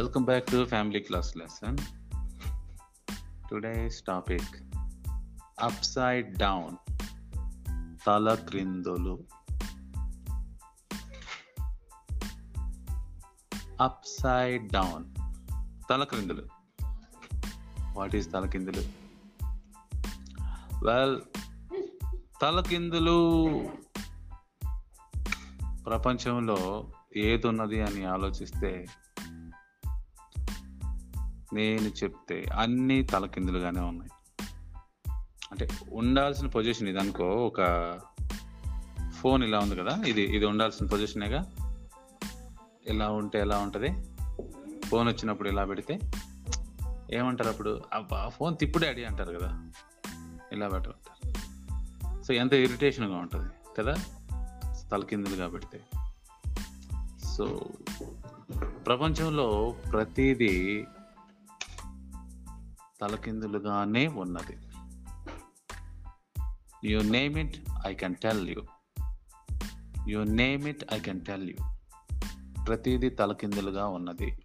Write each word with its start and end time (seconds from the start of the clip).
Welcome 0.00 0.26
back 0.26 0.44
to 0.50 0.64
Family 0.64 0.98
Class 0.98 1.26
Lesson. 1.38 1.80
Today's 3.50 4.02
topic 4.02 4.76
upside 5.60 6.38
down 6.38 6.76
తల 8.06 8.34
క్రిందులు. 8.34 9.24
Upside 13.80 14.72
down 14.72 15.04
తల 15.90 16.04
క్రిందులు. 16.04 16.46
What 17.92 18.16
is 18.16 18.32
తల 18.32 18.46
కిందులు 18.46 18.80
well 20.84 21.20
తల 22.42 22.60
కిందులు 22.60 23.50
ప్రపంచంలో 25.86 26.90
ఏది 27.16 27.46
ఉన్నది 27.46 27.82
అని 27.82 28.04
ఆలోచిస్తే 28.04 28.86
నేను 31.52 31.88
చెప్తే 31.88 32.44
అన్ని 32.58 33.02
తలకిందులుగానే 33.02 33.80
ఉన్నాయి. 33.80 34.10
అంటే 35.52 35.68
ఉండాల్సిన 35.92 36.46
పొజిషన్ 36.46 36.88
ఇది 36.88 36.98
అనుకో 36.98 37.24
ఒక 37.24 37.60
ఫోన్ 39.20 39.44
ఇలా 39.44 39.58
ఉంది 39.58 39.76
కదా 39.76 40.02
ఇది 40.06 40.22
ఇది 40.22 40.46
ఉండాల్సిన 40.46 40.86
పొజిషనేగా? 40.86 41.52
ఇలా 42.86 43.10
ఉంటే 43.10 43.40
ఎలా 43.40 43.58
ఉంటుంది? 43.58 43.88
ఫోన్ 44.86 45.08
వచ్చినప్పుడు 45.08 45.48
ఇలా 45.48 45.64
పెడితే? 45.64 45.98
ఏమంటారు 47.12 47.48
అప్పుడు? 47.48 47.82
అబ్బా 47.92 48.28
ఫోన్ 48.28 48.56
తిప్పుడు 48.56 48.84
డాడీ 48.84 49.04
అంటారు 49.04 49.38
కదా 49.38 49.70
ఇలా 50.52 50.68
పెట్టమంటారు 50.68 52.22
సో 52.22 52.34
ఎంత 52.34 52.52
ఇరిటేషన్గా 52.52 53.16
ఉంటుంది 53.16 53.50
కదా 53.78 53.94
తలకిందులుగా 54.92 55.48
పెడితే 55.48 55.80
సో 57.36 57.60
ప్రపంచంలో 58.86 59.74
ప్రతిదీ 59.92 60.84
తలకిందులుగానే 63.00 64.06
ఉన్నది. 64.06 64.56
You 66.92 67.00
name 67.00 67.38
it 67.38 67.56
I 67.86 67.94
can 67.94 68.14
tell 68.14 68.48
you 68.48 68.62
you 70.08 70.24
name 70.24 70.68
it 70.68 70.84
I 70.94 70.98
can 70.98 71.24
tell 71.24 71.50
you 71.50 71.56
ప్రతిదీ 72.64 73.08
తలకిందులుగా 73.08 73.86
ఉన్నది. 73.86 74.42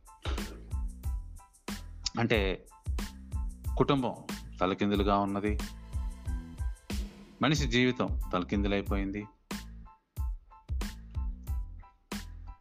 అంటే 2.20 2.66
కుటుంబం 3.78 4.16
తలకిందులుగా 4.62 5.18
ఉన్నది. 5.18 5.60
మనిషి 7.42 7.68
జీవితం 7.68 8.20
తలకిందులైపోయింది. 8.34 9.26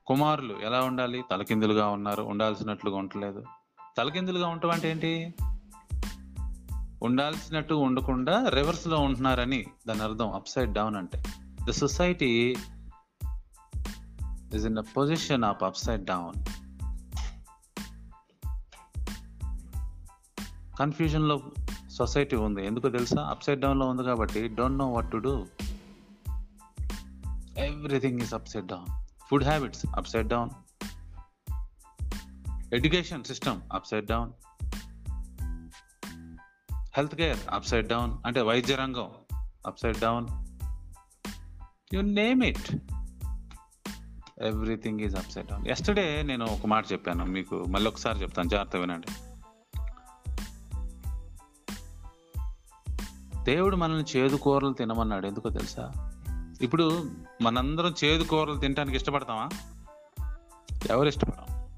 కుమారులు 0.06 0.54
ఎలా 0.62 0.82
ఉండాలి? 0.82 1.24
తలకిందులుగా 1.30 1.88
ఉన్నారు 1.88 2.22
ఉండాల్సినట్లుగా 2.22 2.96
ఉండలేదు 2.96 3.44
తలకిందులుగా 3.98 4.48
ఉండటం 4.48 4.70
అంటే 4.70 4.90
ఏంటి? 4.90 5.34
ఉండాల్సినట్టు 7.04 7.74
ఉండకుండా 7.74 8.48
రివర్స్లో 8.48 8.98
ఉంటున్నారని 8.98 9.66
దాని 9.88 10.02
అర్థం 10.02 10.32
అప్ 10.32 10.48
సైడ్ 10.48 10.72
డౌన్ 10.72 10.96
అంటే. 10.96 11.22
The 11.68 11.70
society 11.70 12.56
is 14.54 14.66
in 14.66 14.76
the 14.76 14.78
position 14.78 15.44
of 15.44 15.62
upside 15.76 16.04
down 16.04 16.44
కన్ఫ్యూజన్లో 20.78 21.42
సొసైటీ 21.90 22.36
ఉంది. 22.36 22.66
ఎందుకు 22.66 22.88
తెలుసా? 22.88 23.22
అప్ 23.22 23.44
సైడ్ 23.44 23.60
డౌన్లో 23.60 23.88
ఉంది 23.88 24.04
కాబట్టి 24.04 24.48
don't 24.48 24.78
know 24.78 24.88
what 24.88 25.12
to 25.12 25.16
do 25.16 25.46
everything 27.58 28.20
is 28.20 28.34
upside 28.48 28.66
down 28.66 29.02
food 29.30 29.44
habits 29.44 29.86
upside 30.08 30.28
down 30.28 30.50
education 32.74 33.24
system 33.24 33.60
upside 33.86 34.06
down 34.06 34.30
health 36.96 37.14
care 37.14 37.38
upside 37.66 37.88
down 37.88 38.18
అంటే 38.26 38.40
వైద్య 38.40 38.74
రంగం 38.74 39.10
upside 39.78 39.98
down. 39.98 40.26
You 41.94 42.00
name 42.00 42.44
it. 42.44 42.74
Everything 44.42 45.00
is 45.00 45.16
upside 45.30 45.48
down. 45.48 45.66
Yesterday 45.66 46.22
నేను 46.22 46.44
ఒక 46.44 46.66
మాట 46.66 46.92
చెప్పాను 46.92 47.24
మీకు 47.24 47.64
మళ్ళీ 47.68 47.90
ఒకసారి 47.90 48.18
చెప్తాను 48.18 48.48
జాగ్రత్త 48.48 48.76
వినండి. 48.76 49.06
దేవుడు 53.44 53.76
మనల్ని 53.76 54.18
చేదు 54.18 54.36
కూరలు 54.36 54.72
తినమన్నాడు 54.72 55.26
ఎందుకో 55.26 55.48
తెలుసా? 55.48 55.92
ఇప్పుడు 56.62 57.10
మనందరం 57.42 57.94
చేదు 58.04 58.22
కూరలు 58.22 58.58
తినడానికి 58.58 58.96
ఇష్టపడతామా? 58.96 59.48
ఎవరు 60.90 61.08
ఇష్టపడతాం 61.08 61.68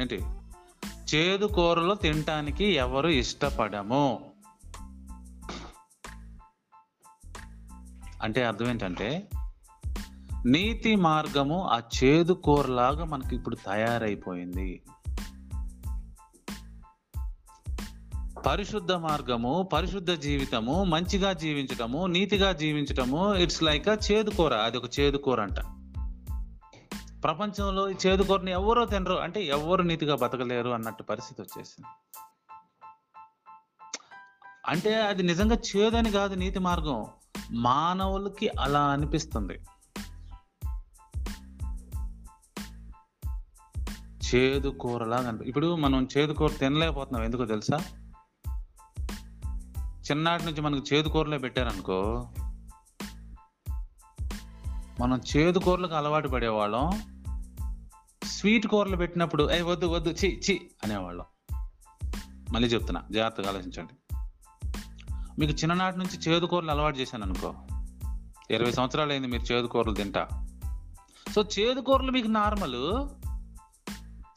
ఏంటి? 0.00 0.24
చేదు 1.14 1.46
కూరలు 1.46 1.94
తినటానికి 1.94 2.64
ఎవరు 2.64 3.08
ఇష్టపడము? 3.08 4.30
అంటే 8.22 8.44
అర్థం 8.44 8.70
ఏంటంటే 8.70 9.28
నీతి 10.46 10.96
మార్గము 10.96 11.64
ఆ 11.64 11.80
చేదు 12.04 12.32
కూరలాగా 12.32 13.04
మనకి 13.04 13.36
ఇప్పుడు 13.36 13.56
తయారైపోయింది. 13.56 14.82
పరిశుద్ధ 18.46 18.92
మార్గము 18.92 19.68
పరిశుద్ధ 19.72 20.12
జీవితము 20.12 20.84
మంచిగా 20.84 21.32
జీవించటము 21.32 22.06
నీతిగా 22.06 22.52
జీవించటము 22.52 23.34
ఇట్స్ 23.34 23.62
లైక్ 23.62 24.12
చేదు 24.12 24.30
కూర 24.30 24.54
అది 24.54 24.78
ఒక 24.78 25.00
చేదు 25.00 25.16
కూర 25.16 25.42
అంట. 25.42 25.83
ప్రపంచంలో 27.24 27.90
చేదుకోరని 27.90 28.50
ఎవరో 28.50 28.86
తినరు 28.86 29.14
అంటే 29.14 29.44
ఎవరు 29.44 29.82
నీతిగా 29.82 30.16
బతకలేరు 30.16 30.68
అన్నట్టు 30.68 31.02
పరిస్థితి 31.02 31.42
వచ్చేసింది. 31.42 31.88
అంటే 34.66 35.02
అది 35.02 35.22
నిజంగా 35.22 35.56
చేదని 35.56 36.10
కాదు 36.10 36.34
నీతి 36.34 36.58
మార్గం 36.58 37.06
మానవులకి 37.50 38.48
అలా 38.60 38.90
అనిపిస్తుంది. 38.90 39.60
చేదు 44.34 44.68
కూరలాగా 44.68 45.28
అనిపి 45.28 45.44
ఇప్పుడు 45.44 45.74
మనం 45.74 46.08
చేదు 46.18 46.32
కూర 46.32 46.50
తినలేకపోతున్నాం 46.50 47.24
ఎందుకో 47.24 47.44
తెలుసా? 47.44 47.78
చిన్నటి 50.10 50.44
నుంచి 50.44 50.60
మనకు 50.60 50.94
చేదు 50.94 51.08
కూరలే 51.08 51.38
పెట్టారనుకో 51.38 52.28
మనం 55.00 55.20
చేదు 55.36 55.58
కూరలకు 55.58 55.94
అలవాటు 55.94 56.28
పడేవాళ్ళం 56.28 57.13
స్వీట్ 58.44 58.66
కూరలు 58.66 58.96
పెట్టినప్పుడు 58.96 59.50
ఏ 59.50 59.60
వద్దు 59.60 59.86
వద్దు 59.86 60.10
చి 60.10 60.40
చి 60.50 60.70
అనేవాళ్ళం. 60.84 61.24
మళ్ళీ 62.52 62.68
చెప్తున్నా 62.68 63.02
జాగ్రత్తగా 63.12 63.48
ఆలోచించండి. 63.48 64.14
మీకు 65.38 65.52
చిన్ననాటి 65.52 65.98
నుంచి 65.98 66.18
చేదు 66.18 66.46
కూరలు 66.46 66.70
అలవాటు 66.70 66.98
చేశాను 66.98 67.24
అనుకో. 67.24 67.54
ఇరవై 68.50 68.72
సంవత్సరాలు 68.72 69.10
అయింది 69.10 69.28
మీరు 69.28 69.42
చేదు 69.42 69.66
కూరలు 69.66 69.94
తింటా. 69.94 70.28
సో 71.34 71.42
చేదు 71.42 71.80
కూరలు 71.80 72.12
మీకు 72.12 72.28
నార్మల్ 72.28 73.08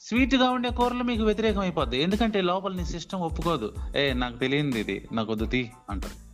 స్వీట్గా 0.02 0.50
ఉండే 0.50 0.70
కూరలు 0.70 1.04
మీకు 1.04 1.24
వ్యతిరేకం 1.24 1.60
అయిపోద్ది. 1.60 2.02
ఎందుకంటే 2.02 2.42
లోపల 2.42 2.74
నీ 2.74 2.86
సిస్టమ్ 2.86 3.22
ఒప్పుకోదు. 3.22 3.74
ఏ 3.98 4.14
నాకు 4.14 4.38
తెలియంది 4.38 4.80
ఇది 4.80 5.08
నాకు 5.12 5.32
వద్దు 5.32 5.46
తీ 5.46 5.72
అంటారు. 5.90 6.28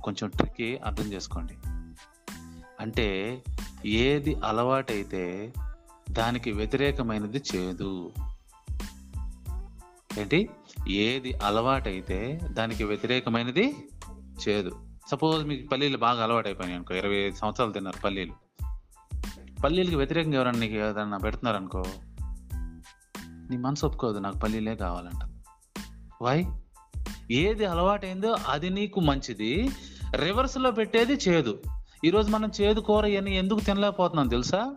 కొంచెం 0.00 0.30
ట్రిక్కి 0.30 0.78
అర్థం 0.78 1.12
చేసుకోండి. 1.12 1.54
అంటే 2.80 3.38
ఏది 3.86 4.34
అలవాటైతే 4.34 5.52
దానికి 6.10 6.52
వ్యతిరేకమైనది 6.52 7.42
చేదు. 7.56 8.12
ఏంటి? 10.18 10.48
ఏది 10.88 11.32
అలవాటైతే 11.32 12.40
దానికి 12.42 12.84
వ్యతిరేకమైనది 12.84 13.76
చేదు. 14.48 14.72
సపోజ్ 15.10 15.46
మీకు 15.46 15.68
పల్లీలు 15.68 15.98
బాగా 15.98 16.22
అలవాటైపోయినాయి 16.22 16.76
అనుకో 16.76 16.94
ఇరవై 16.94 17.16
ఐదు 17.16 17.36
సంవత్సరాలు 17.36 17.72
తిన్నారు 17.72 18.00
పల్లీలు. 18.00 18.32
పల్లీలకి 19.64 19.96
వ్యతిరేకంగా 19.96 20.36
ఎవరన్నా 20.36 20.60
నీకు 20.60 20.74
ఏదన్నా 20.74 21.18
పెడుతున్నారు 21.18 21.56
అనుకో 21.56 21.84
నీ 23.50 23.56
మనసు 23.56 23.86
ఒప్పుకోదు 23.86 24.18
నాకు 24.18 24.38
పల్లీలే 24.38 24.76
కావాలంట. 24.76 25.30
వై 26.22 26.46
ఏది 27.30 27.64
అలవాటైందో 27.64 28.36
అది 28.48 28.70
నీకు 28.70 29.00
మంచిది 29.00 29.68
రివర్స్లో 30.16 30.70
పెట్టేది 30.70 31.12
చేదు. 31.12 31.62
ఈరోజు 32.04 32.30
మనం 32.30 32.52
చేదు 32.60 32.80
కూర 32.80 33.04
ఇవన్నీ 33.04 33.36
ఎందుకు 33.36 33.60
తినలేకపోతున్నాం 33.60 34.28
తెలుసా? 34.28 34.74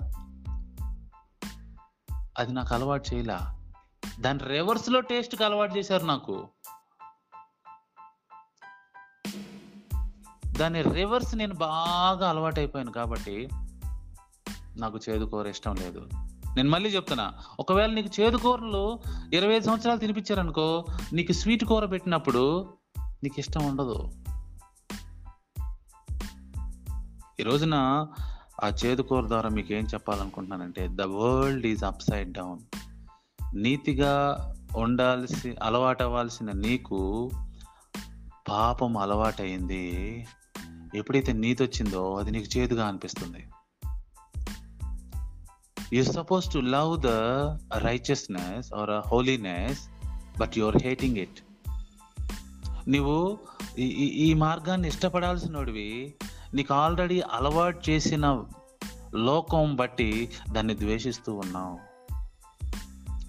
అది 2.38 2.54
నాకు 2.54 2.76
అలవాటు 2.76 3.16
చేయలా. 3.16 3.60
దాని 4.20 4.40
రివర్స్లో 4.48 5.00
టేస్ట్కి 5.00 5.44
అలవాటు 5.44 5.78
చేశారు 5.78 6.06
నాకు. 6.06 6.48
దాని 10.48 10.82
రివర్స్ 10.82 11.36
నేను 11.36 11.56
బాగా 11.56 12.30
అలవాటు 12.30 12.60
అయిపోయాను 12.60 12.92
కాబట్టి 12.92 13.50
నాకు 14.78 15.00
చేదు 15.10 15.26
కూర 15.26 15.48
ఇష్టం 15.48 15.76
లేదు. 15.76 16.08
నేను 16.56 16.70
మళ్ళీ 16.70 16.90
చెప్తున్నా 16.90 17.34
ఒకవేళ 17.60 17.94
నీకు 17.94 18.22
చేదు 18.22 18.38
కూరలు 18.38 19.00
ఇరవై 19.34 19.54
ఐదు 19.54 19.66
సంవత్సరాలు 19.66 20.00
తినిపించారనుకో 20.00 20.86
నీకు 21.14 21.32
స్వీట్ 21.32 21.64
కూర 21.64 21.86
పెట్టినప్పుడు 21.86 22.74
నీకు 23.24 23.40
ఇష్టం 23.40 23.66
ఉండదు. 23.66 24.12
ఈ 27.40 27.44
రోజున 27.44 27.76
ఆ 28.64 28.68
చేదుకూర 28.86 29.28
ద్వారా 29.28 29.50
మీకు 29.50 29.74
ఏం 29.74 29.86
చెప్పాలనుకుంటున్నానంటే 29.86 30.88
the 30.92 31.02
world 31.02 31.66
is 31.68 31.84
upside 32.02 32.34
down. 32.34 32.60
నీతిగా 33.56 34.14
ఉండాల్సి 34.78 35.56
అలవాటు 35.64 36.04
అవ్వాల్సిన 36.04 36.52
నీకు 36.52 37.32
పాపం 38.50 38.98
అలవాటైంది 38.98 40.26
ఎప్పుడైతే 40.96 41.34
నీతి 41.34 41.64
వచ్చిందో 41.64 42.16
అది 42.16 42.32
నీకు 42.32 42.58
చేదుగా 42.58 42.88
అనిపిస్తుంది. 42.88 43.48
You 45.94 46.04
suppose 46.04 46.54
to 46.54 46.60
love 46.60 47.02
the 47.02 47.08
righteousness 47.78 48.74
or 48.74 49.08
holiness 49.08 49.80
but 50.40 50.52
you 50.58 50.66
are 50.66 50.78
hating 50.78 51.18
it 51.18 51.70
నువ్వు 52.90 53.40
ఈ- 53.80 53.84
ఈ- 53.84 54.30
ఈ 54.30 54.34
మార్గాన్ని 54.34 54.88
ఇష్టపడాల్సినోడివి 54.88 56.14
నీకు 56.54 56.74
ఆల్రెడీ 56.74 57.22
అలవాటు 57.22 57.90
చేసిన 57.90 58.44
లోకం 59.16 59.76
బట్టి 59.76 60.32
దాన్ని 60.52 60.80
ద్వేషిస్తూ 60.80 61.36
ఉన్నావు. 61.36 61.80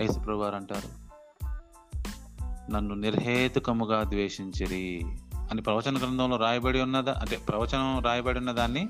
యేసుప్రభు 0.02 0.42
గారు 0.42 0.54
అంటారు 0.54 1.04
నన్ను 2.70 2.94
నిర్హేతుకముగా 2.94 4.02
ద్వేషించిరి 4.02 5.02
అని 5.50 5.62
ప్రవచన 5.62 5.98
గ్రంథంలో 5.98 6.36
రాయబడి 6.36 6.80
ఉన్నదా 6.80 7.12
అంటే 7.12 7.36
ప్రవచనం 7.36 8.02
రాయబడి 8.02 8.38
ఉన్న 8.38 8.52
దాన్ని 8.52 8.88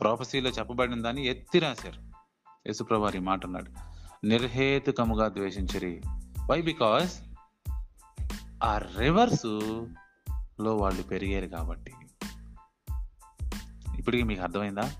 ప్రోపసీలో 0.00 0.50
చెప్పబడిన 0.50 1.02
దాన్ని 1.02 1.26
ఎత్తి 1.26 1.58
రాశారు. 1.58 2.00
యేసుప్రభు 2.66 3.02
వారు 3.02 3.20
మాట 3.20 3.46
అన్నాడు 3.46 3.70
నిర్హేతుకముగా 4.26 5.28
ద్వేషించిరి. 5.28 6.02
వై 6.50 6.62
బికాస్ 6.62 7.20
ఆ 8.64 8.78
రివర్స్లో 8.98 10.76
వాళ్ళు 10.76 11.02
పెరిగారు 11.02 11.46
కాబట్టి. 11.46 11.92
ఇప్పటికీ 14.04 14.22
మీకు 14.22 14.42
అర్థమైందా? 14.42 14.92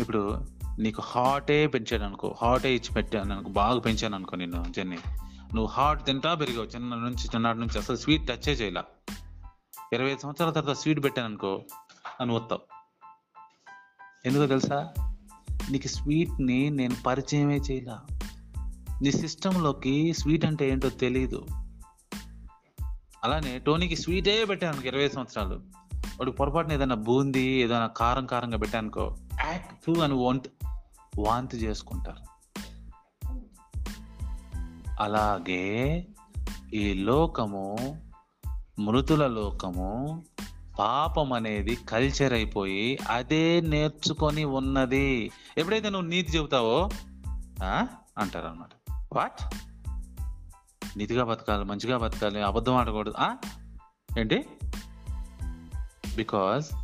ఇప్పుడు 0.00 0.44
నీకు 0.78 1.02
హాటే 1.02 1.66
పెంచాను 1.66 2.04
అనుకో 2.04 2.34
హాటే 2.42 2.74
ఇచ్చి 2.74 2.94
పెట్టాను 2.94 3.34
అనుకో 3.34 3.50
బాగా 3.50 3.80
పెంచాను 3.80 4.14
అనుకో 4.14 4.36
నిన్ను 4.36 4.64
జర్నీ. 4.76 4.96
నువ్వు 5.54 5.66
హాట్ 5.66 6.06
తింటా 6.06 6.34
పెరిగావు 6.34 6.66
చిన్న 6.66 6.94
నుంచి 6.94 7.24
చిన్నటి 7.24 7.58
నుంచి 7.58 7.78
అసలు 7.78 7.96
స్వీట్ 7.96 8.26
టచ్ 8.26 8.48
చేయలా. 8.48 8.84
ఇరవై 9.92 10.10
ఐదు 10.10 10.18
సంవత్సరాల 10.18 10.52
తర్వాత 10.52 10.76
స్వీట్ 10.76 11.04
పెట్టాను 11.04 11.28
అనుకో 11.28 11.64
అని 12.20 12.32
వస్తావు 12.32 12.60
ఎందుకో 14.26 14.46
తెలుసా? 14.46 14.94
నీకు 15.70 15.86
స్వీట్ని 15.86 16.70
నేను 16.70 16.96
పరిచయమే 17.06 17.56
చేయలా. 17.56 18.02
నీ 19.02 19.12
సిస్టంలోకి 19.12 20.12
స్వీట్ 20.12 20.44
అంటే 20.44 20.70
ఏంటో 20.70 20.88
తెలియదు 20.88 21.46
అలానే 23.24 23.58
టోనీకి 23.58 23.96
స్వీటే 23.96 24.44
పెట్టాను 24.44 24.80
ఇరవై 24.80 25.08
సంవత్సరాలు. 25.08 25.75
వాడు 26.20 26.30
పొరపాటున 26.30 26.72
ఏదైనా 26.72 26.94
బూందీ 26.94 27.62
ఏదైనా 27.62 27.86
కారం 27.86 28.26
కారంగా 28.26 28.58
పెట్టానుకో 28.58 29.16
యాక్ట్ 29.44 29.98
అని 29.98 30.14
వంట 30.14 30.42
వాంతి 31.18 31.56
చేసుకుంటారు. 31.56 32.36
అలాగే 35.00 36.06
ఈ 36.74 36.94
లోకము 36.94 37.76
మృతుల 38.78 39.26
లోకము 39.26 40.24
పాపం 40.78 41.32
అనేది 41.32 41.74
కల్చర్ 41.74 42.32
అయిపోయి 42.32 42.98
అదే 43.10 43.60
నేర్చుకొని 43.60 44.44
ఉన్నది. 44.44 45.30
ఎప్పుడైతే 45.58 45.90
నువ్వు 45.90 46.08
నీతి 46.08 46.38
చెబుతావో 46.38 46.88
అంటారు 48.18 48.46
అన్నమాట 48.46 48.92
వాట్? 49.12 49.54
నీతిగా 50.98 51.24
బతకాలి 51.24 51.64
మంచిగా 51.64 51.98
బతకాలి 51.98 52.42
అబద్ధం 52.42 52.74
ఆడకూడదు 52.74 53.14
ఏంటి? 54.18 54.44
బికాస్ 56.16 56.74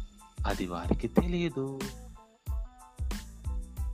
అది 0.47 0.67
వారికి 0.67 1.09
తెలియదు 1.09 1.81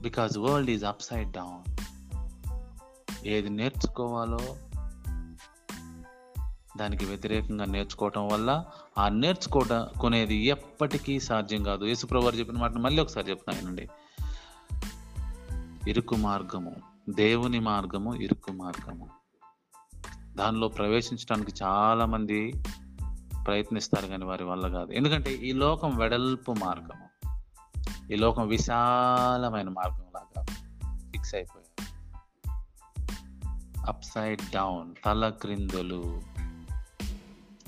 because 0.03 0.39
world 0.39 0.71
is 0.71 0.85
upside 1.03 1.33
down 1.33 1.77
ఏది 3.27 3.51
నేర్చుకోవాలో 3.51 4.39
దానికి 6.79 7.05
వ్యతిరేకంగా 7.05 7.65
నేర్చుకోవటం 7.65 8.29
వల్ల 8.29 8.65
ఆ 8.99 9.09
నేర్చుకోవటం 9.09 9.87
కొనేది 10.01 10.35
ఎప్పటికీ 10.35 11.21
సాధ్యం 11.21 11.63
కాదు. 11.63 11.85
యేసుప్రభు 11.85 12.29
చెప్పిన 12.29 12.59
మాట 12.59 12.73
మళ్ళీ 12.73 13.03
ఒకసారి 13.03 13.31
చెప్తానండి 13.31 13.89
ఇరుకు 15.89 16.15
మార్గము 16.15 16.77
దేవుని 17.09 17.61
మార్గము 17.61 18.15
ఇరుకు 18.15 18.53
మార్గము. 18.53 19.09
దానిలో 20.37 20.69
ప్రవేశించడానికి 20.69 21.53
చాలామంది 21.63 22.53
ప్రయత్నిస్తారు 23.47 24.07
కానీ 24.07 24.25
వారి 24.25 24.45
వల్ల 24.45 24.69
కాదు. 24.69 24.93
ఎందుకంటే 24.93 25.33
ఈ 25.33 25.53
లోకం 25.53 25.97
వెడల్పు 25.97 26.53
మార్గము. 26.53 27.09
ఈ 28.13 28.17
లోకం 28.17 28.49
విశాలమైన 28.49 29.69
మార్గం 29.69 30.07
లాగా 30.15 30.43
ఫిక్స్ 31.11 31.35
అయిపోయారు. 31.35 31.69
అప్సైడ్ 33.87 34.41
డౌన్ 34.55 34.95
తల 35.05 35.29
క్రిందులు. 35.29 36.23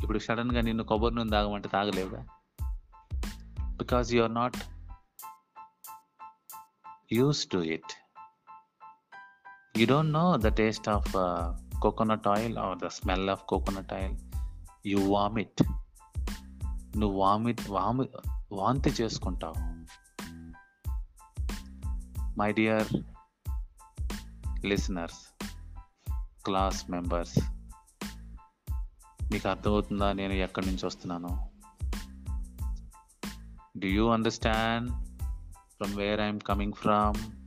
ఇప్పుడు 0.00 0.18
సడన్గా 0.18 0.60
నిన్ను 0.60 0.84
కొబ్బరి 0.84 1.14
నూనె 1.14 1.30
తాగమంటే 1.30 1.68
తాగలేవుగా? 1.68 2.26
Because 3.62 4.12
you 4.12 4.22
are 4.22 4.34
not 4.34 4.56
use 7.12 7.46
to 7.46 7.58
it. 7.58 7.92
You 9.78 9.86
don't 9.86 10.12
know 10.12 10.36
the 10.36 10.46
taste 10.46 10.88
of 10.88 11.12
coconut 11.80 12.28
oil 12.28 12.58
or 12.58 12.78
the 12.78 12.86
smell 12.86 13.30
of 13.30 13.44
coconut 13.44 13.92
oil 13.92 14.29
you 14.86 14.98
vomit. 14.98 15.62
నువ్వు 16.98 17.18
వామిట్ 17.18 17.70
వామి 17.70 18.08
వాంతి 18.52 18.90
చేసుకుంటావు. 18.90 19.70
My 22.38 22.52
dear 22.52 22.88
listeners 24.66 25.44
class 26.44 26.90
members 26.90 27.38
మీకు 29.32 29.48
అర్థమవుతుందా? 29.48 30.12
నేను 30.12 30.32
ఎక్కడి 30.32 30.66
నుంచి 30.66 30.86
వస్తున్నాను? 30.86 31.50
Do 33.78 33.86
you 33.86 34.08
understand 34.08 34.90
from 35.70 35.96
where 35.96 36.20
I'm 36.20 36.40
coming 36.40 36.72
from 36.72 37.40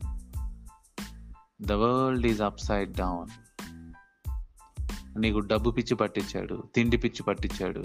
the 1.62 1.72
world 1.72 2.28
is 2.28 2.42
upside 2.60 2.94
down 2.94 3.30
నీకు 5.18 5.40
డబ్బు 5.40 5.72
పిచ్చి 5.72 5.96
పట్టించాడు 5.96 6.64
తిండి 6.76 6.98
పిచ్చి 6.98 7.24
పట్టించాడు. 7.24 7.84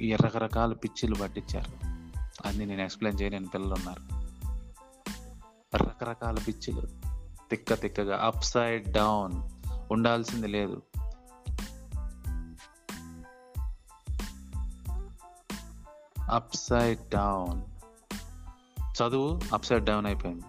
ఈ 0.00 0.14
రకరకాల 0.14 0.72
పిచ్చిలు 0.72 1.14
పట్టించారు. 1.14 1.86
అన్ని 2.48 2.66
నేను 2.66 2.82
ఎక్స్ప్లెయిన్ 2.82 3.22
చేయలేని 3.22 3.46
పిల్లలు 3.46 3.74
ఉన్నారు. 3.74 4.26
రకరకాల 5.76 6.36
పిచ్చిలు. 6.48 6.82
తిక్క 7.50 7.74
తిక్కగా 7.74 8.16
అప్ 8.16 8.44
సైడ్ 8.44 8.92
డౌన్ 8.92 9.32
ఉండాల్సింది 9.92 10.48
లేదు. 10.48 10.82
అప్ 16.30 16.56
సైడ్ 16.56 17.08
డౌన్ 17.08 17.62
చదువు 19.02 19.40
అప్ 19.52 19.64
సైడ్ 19.64 19.84
డౌన్ 19.84 20.06
అయిపోయింది. 20.06 20.44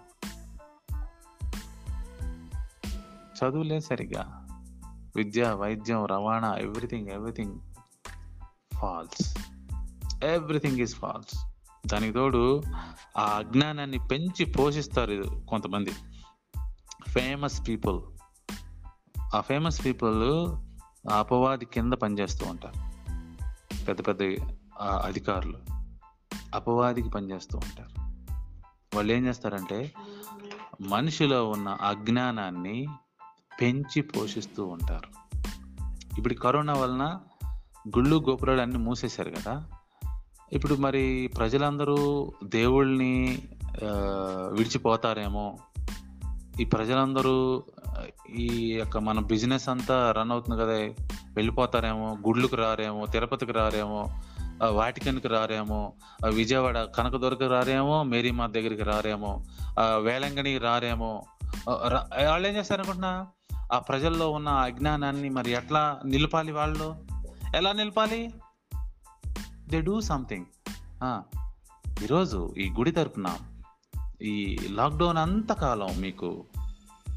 చదువులే 3.44 3.80
సరిగా. 3.80 4.48
విద్య 5.16 5.50
వైద్యం 5.50 6.06
రవాణా 6.06 6.56
everything 6.56 7.08
everything 7.08 7.60
false. 8.76 9.38
Everything 10.24 10.80
is 10.80 10.96
false. 10.96 11.54
దానికి 11.88 12.14
తోడు 12.14 12.64
ఆ 13.18 13.22
అజ్ఞానాన్ని 13.22 14.08
పెంచి 14.08 14.46
పోషిస్తారు 14.46 15.42
కొంతమంది. 15.50 15.90
Famous 17.10 17.68
people. 17.68 18.02
ఆ 19.36 19.42
ఫేమస్ 19.42 19.86
పీపుల్ 19.86 20.56
అపవాది 21.10 21.66
కింద 21.66 21.94
పనిచేస్తూ 21.94 22.46
ఉంటారు. 22.46 22.88
పెద్ద 23.86 24.08
పెద్ద 24.08 24.20
అధికారులు 24.82 25.60
అపవాదికి 26.56 27.10
పనిచేస్తూ 27.10 27.58
ఉంటారు. 27.58 27.90
వాళ్ళు 28.96 29.14
ఏం 29.14 29.26
చేస్తారంటే 29.26 29.92
మనిషిలో 30.82 31.50
ఉన్న 31.50 31.70
అజ్ఞానాన్ని 31.70 32.88
పెంచి 33.62 34.02
పోషిస్తూ 34.02 34.66
ఉంటారు. 34.66 35.10
ఇప్పుడు 36.18 36.34
కరోనా 36.34 36.74
వలన 36.74 37.20
గుళ్ళు 37.98 38.26
గోపురాలు 38.30 38.62
అన్నీ 38.62 38.78
మూసేశారు 38.78 39.30
కదా. 39.30 39.64
ఇప్పుడు 40.54 40.76
మరి 40.76 41.30
ప్రజలందరూ 41.38 42.32
దేవుళ్ళని 42.44 43.42
విడిచిపోతారేమో. 44.54 45.58
ఈ 46.62 46.66
ప్రజలందరూ 46.66 47.64
ఈ 48.36 48.72
యొక్క 48.74 48.98
మన 48.98 49.20
బిజినెస్ 49.20 49.70
అంతా 49.70 50.12
రన్ 50.12 50.32
అవుతుంది 50.32 50.62
కదా. 50.62 51.04
వెళ్ళిపోతారేమో 51.36 52.18
గుళ్ళుకు 52.28 52.56
రారేమో 52.56 53.06
తిరుపతికి 53.06 53.52
రారేమో 53.52 54.22
వాటికన్కి 54.70 55.28
రారేమో 55.28 55.94
విజయవాడ 56.34 56.84
కనకదుర్గకి 56.84 57.48
రారేమో 57.48 58.04
మేరీమాత 58.04 58.50
దగ్గరికి 58.50 58.84
రారేమో 58.84 59.44
వేలంగణికి 60.00 60.58
రారేమో 60.58 61.24
రా- 61.88 62.30
వాళ్ళు 62.30 62.48
ఏం 62.48 62.56
చేస్తారనుకుంటున్నా 62.56 63.28
ఆ 63.74 63.80
ప్రజల్లో 63.80 64.32
ఉన్న 64.32 64.50
అజ్ఞానాన్ని 64.50 65.30
మరి 65.30 65.52
ఎట్లా 65.52 66.02
నిలపాలి 66.06 66.52
వాళ్ళు? 66.52 66.96
ఎలా 67.56 67.72
నిలపాలి? 67.72 68.34
దే 69.68 69.82
డూ 69.82 70.02
సంథింగ్ 70.02 70.46
ఈరోజు 72.04 72.54
ఈ 72.58 72.70
గుడి 72.70 72.92
తరపున 72.92 73.26
ఈ 74.22 74.58
లాక్డౌన్ 74.72 75.18
అంతకాలం 75.18 76.02
మీకు 76.02 76.46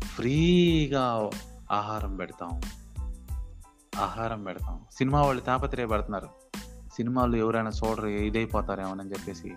ఫ్రీగా 0.04 1.30
ఆహారం 1.72 2.16
పెడతాం. 2.16 2.60
ఆహారం 3.98 4.44
పెడతాం. 4.44 4.80
సినిమా 4.92 5.22
వాళ్ళు 5.22 5.42
తాపత్రయపడుతున్నారు. 5.42 6.28
సినిమాలు 6.94 7.36
ఎవరైనా 7.36 7.70
చూడరు 7.70 8.06
ఇదైపోతారేమోనని 8.06 9.10
చెప్పేసి 9.10 9.52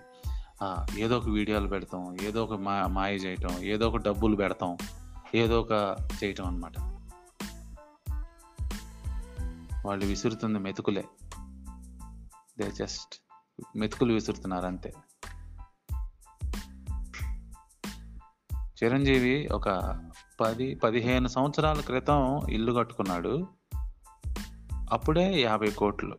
ఏదో 0.97 1.17
ఒక 1.17 1.29
వీడియోలు 1.29 1.67
పెడతాం 1.67 2.17
ఏదో 2.21 2.43
ఒక 2.43 2.53
మా 2.53 2.87
మాయ 2.87 3.15
చేయటం 3.15 3.59
ఏదో 3.59 3.87
ఒక 3.87 3.97
డబ్బులు 3.97 4.35
పెడతాం. 4.35 4.77
ఏదో 5.35 5.61
ఒక 5.61 5.95
చేయటం 6.23 6.45
అనమాట 6.45 6.79
వాళ్ళు 9.85 10.05
విసురుతుంది 10.05 10.59
మెతుకులే. 10.59 11.05
దే 12.59 12.71
జస్ట్ 12.71 13.15
మెతుకులు 13.75 14.13
విసురుతున్నారు 14.13 14.65
అంతే. 14.65 14.93
చిరంజీవి 18.83 19.47
ఒక 19.47 19.99
పది 20.41 20.75
పదిహేను 20.75 21.27
సంవత్సరాల 21.27 21.81
క్రితం 21.81 22.47
ఇల్లు 22.49 22.73
కట్టుకున్నాడు. 22.73 23.47
అప్పుడే 24.91 25.41
యాభై 25.41 25.71
కోట్లు. 25.71 26.17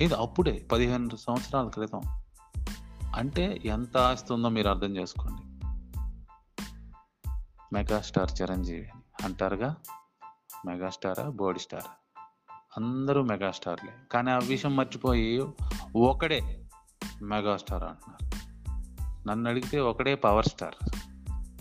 ఇది 0.00 0.14
అప్పుడే? 0.14 0.68
పదిహేను 0.72 1.16
సంవత్సరాల 1.16 1.68
క్రితం. 1.68 2.00
అంటే 3.14 3.60
ఎంత 3.64 3.96
ఆస్తుందో 3.96 4.34
ఉందో 4.34 4.48
మీరు 4.48 4.68
అర్థం 4.68 4.96
చేసుకోండి. 4.96 5.51
మెగాస్టార్ 7.72 8.42
చిరంజీవి 8.42 8.88
అని. 8.88 9.24
అంటారుగా? 9.24 9.76
మెగాస్టారా? 10.66 11.28
బోడీ 11.28 11.58
స్టార్? 11.58 11.84
అందరూ 12.76 13.22
మెగాస్టార్లే. 13.22 13.92
కానీ 14.12 14.30
ఆ 14.30 14.38
విషయం 14.38 14.76
మర్చిపోయి 14.76 15.42
ఒకడే 15.96 16.64
మెగాస్టార్ 17.22 17.82
అంటున్నారు. 17.84 18.36
నన్ను 19.28 19.50
అడిగితే 19.50 19.78
ఒకడే 19.78 20.14
పవర్ 20.14 20.46
స్టార్. 20.46 20.74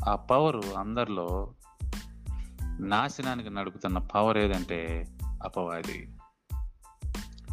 ఆ 0.09 0.15
పవర్ 0.15 0.65
అందరిలో 0.77 1.53
నాశనానికి 2.79 3.49
నడుపుతున్న 3.49 3.97
పవర్ 3.97 4.37
ఏదంటే 4.37 5.07
అపవాది. 5.43 6.17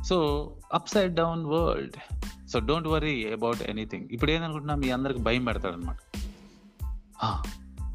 So 0.05 0.49
upside 0.73 1.15
down 1.15 1.47
world 1.47 2.15
so 2.49 2.59
don't 2.59 2.89
worry 2.89 3.33
about 3.33 3.63
anything 3.63 4.09
ఇప్పుడు 4.11 4.31
ఏదనుకుంటున్నా 4.31 4.75
మీ 4.75 4.91
అందరికి 4.91 5.23
భయం 5.23 5.45
పెడతాడనమాట 5.45 5.99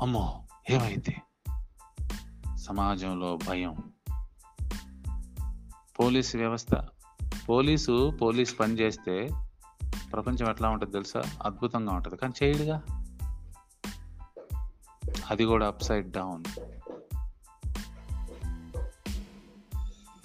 అమ్మో. 0.02 0.43
ఏమైంది? 0.70 1.22
సమాజంలో 2.58 3.40
భయం. 3.48 3.76
పోలీసు 6.00 6.38
వ్యవస్థ 6.38 6.76
పోలీసు 7.50 8.18
పోలీస్ 8.22 8.60
పని 8.60 8.74
చేస్తే 8.74 9.30
ప్రపంచం 10.12 10.50
ఎట్లా 10.50 10.70
ఉంటుంది 10.70 10.92
తెలుసా? 10.92 11.24
అద్భుతంగా 11.46 11.92
ఉంటుంది. 11.92 12.18
కానీ 12.18 12.34
చేయడుగా? 12.44 12.82
అది 15.30 15.46
కూడా 15.46 15.68
అప్ 15.68 15.84
సైడ్ 15.84 16.12
డౌన్ 16.12 16.44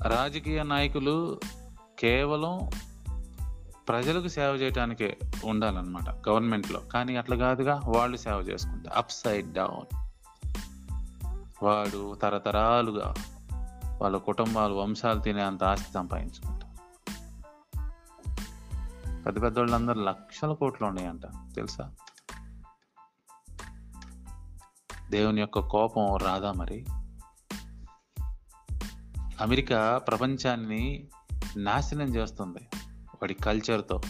రాజకీయ 0.02 0.62
నాయకులు 0.62 1.40
కేవలం 1.98 2.70
ప్రజలకు 3.88 4.28
సేవ 4.28 4.50
చేయడానికే 4.50 5.18
ఉండాలన్నమాట 5.44 6.28
గవర్నమెంట్లో. 6.28 6.80
కానీ 6.80 7.16
అట్లా 7.16 7.36
కాదుగా 7.36 7.82
వాళ్ళు 7.86 8.16
సేవ 8.16 8.34
చేసుకుంటారు. 8.34 8.94
అప్ 8.94 9.12
సైడ్ 9.12 9.52
డౌన్ 9.52 9.97
వాడు 11.62 12.14
తరతరాలుగా 12.14 13.14
వాళ్ళ 14.02 14.16
కుటుంబాలు 14.16 14.74
వంశాలు 14.74 15.20
తినే 15.20 15.42
అంత 15.42 15.64
ఆస్తి 15.64 15.92
సంపాదించుకుంటారు 15.92 16.68
పెద్ద 19.22 19.42
పెద్ద 19.42 19.58
వాళ్ళందరూ 19.58 20.04
లక్షల 20.04 20.52
కోట్లు 20.52 20.86
ఉన్నాయంట 20.86 21.22
తెలుసా? 21.26 21.94
దేవుని 25.10 25.40
యొక్క 25.40 25.58
కోపం 25.58 26.16
రాదా 26.16 26.52
మరి? 26.52 26.86
అమెరికా 29.40 29.98
ప్రపంచాన్ని 29.98 31.08
నాశనం 31.56 32.14
చేస్తుంది 32.14 32.68
వాడి 33.14 33.34
కల్చర్తో. 33.34 34.00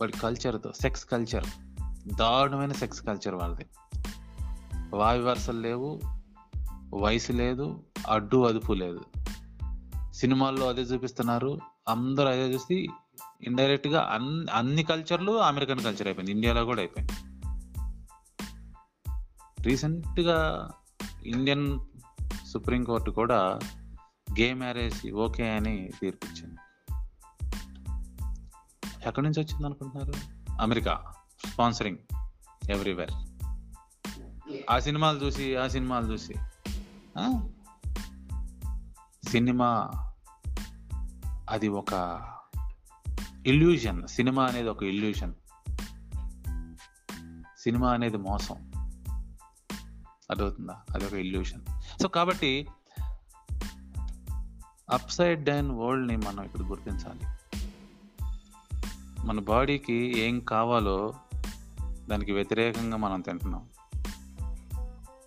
వాడి 0.00 0.12
కల్చర్తో 0.12 0.72
సెక్స్ 0.72 1.04
కల్చర్ 1.04 1.46
దారుణమైన 2.14 2.72
సెక్స్ 2.72 3.02
కల్చర్ 3.02 3.34
వాళ్ళది. 3.34 3.66
వావి 4.96 5.22
వరుసలు 5.22 5.60
లేవు 5.60 6.00
వయసు 6.94 7.32
లేదు 7.32 7.84
అడ్డు 8.08 8.46
అదుపు 8.46 8.72
లేదు. 8.72 9.04
సినిమాల్లో 10.14 10.68
అదే 10.68 10.82
చూపిస్తున్నారు. 10.82 11.58
అందరూ 11.88 12.28
అదే 12.28 12.54
చూసి 12.54 12.88
ఇండైరెక్ట్గా 13.40 14.00
అన్ 14.00 14.24
అన్ని 14.24 14.52
అన్ని 14.52 14.82
కల్చర్లు 14.82 15.32
అమెరికన్ 15.32 15.80
కల్చర్ 15.80 16.06
అయిపోయింది. 16.06 16.30
ఇండియాలో 16.30 16.64
కూడా 16.64 16.80
అయిపోయింది. 16.80 17.12
రీసెంట్గా 19.62 20.70
ఇండియన్ 21.24 21.80
సుప్రీంకోర్టు 22.52 23.10
కూడా 23.10 23.58
గే 24.40 24.54
మ్యారేజ్ 24.54 25.12
ఓకే 25.12 25.50
అని 25.50 25.90
తీర్పిచ్చింది. 26.00 26.56
ఎక్కడి 29.06 29.26
నుంచి 29.26 29.40
వచ్చింది 29.40 29.66
అనుకుంటున్నారు? 29.66 30.12
అమెరికా. 30.62 31.04
Sponsoring 31.46 31.98
everywhere. 32.70 33.10
ఆ 34.70 34.78
సినిమాలు 34.78 35.18
చూసి 35.18 35.56
ఆ 35.56 35.68
సినిమాలు 35.68 36.12
చూసి. 36.12 36.34
సినిమా 39.28 39.90
అది 41.50 41.68
ఒక 41.68 42.20
ఇల్యూషన్. 43.46 44.08
సినిమా 44.08 44.46
అనేది 44.46 44.68
ఒక 44.68 44.82
ఇల్యూషన్. 44.82 45.34
సినిమా 47.58 47.92
అనేది 47.92 48.16
మోసం. 48.16 48.72
అర్థమవుతుందా? 50.30 50.80
అది 50.94 51.06
ఒక 51.06 51.12
ఇల్యూషన్. 51.12 51.60
సో 52.02 52.08
కాబట్టి 52.08 52.68
అప్ 54.90 55.10
సైడ్ 55.10 55.44
డౌన్ 55.44 55.70
వరల్డ్ని 55.70 56.16
మనం 56.16 56.44
ఇక్కడ 56.44 56.60
గుర్తించాలి. 56.60 57.20
మన 59.26 59.40
బాడీకి 59.40 60.18
ఏం 60.18 60.40
కావాలో 60.40 61.14
దానికి 62.08 62.32
వ్యతిరేకంగా 62.32 62.96
మనం 62.96 63.20
తింటున్నాం. 63.20 63.68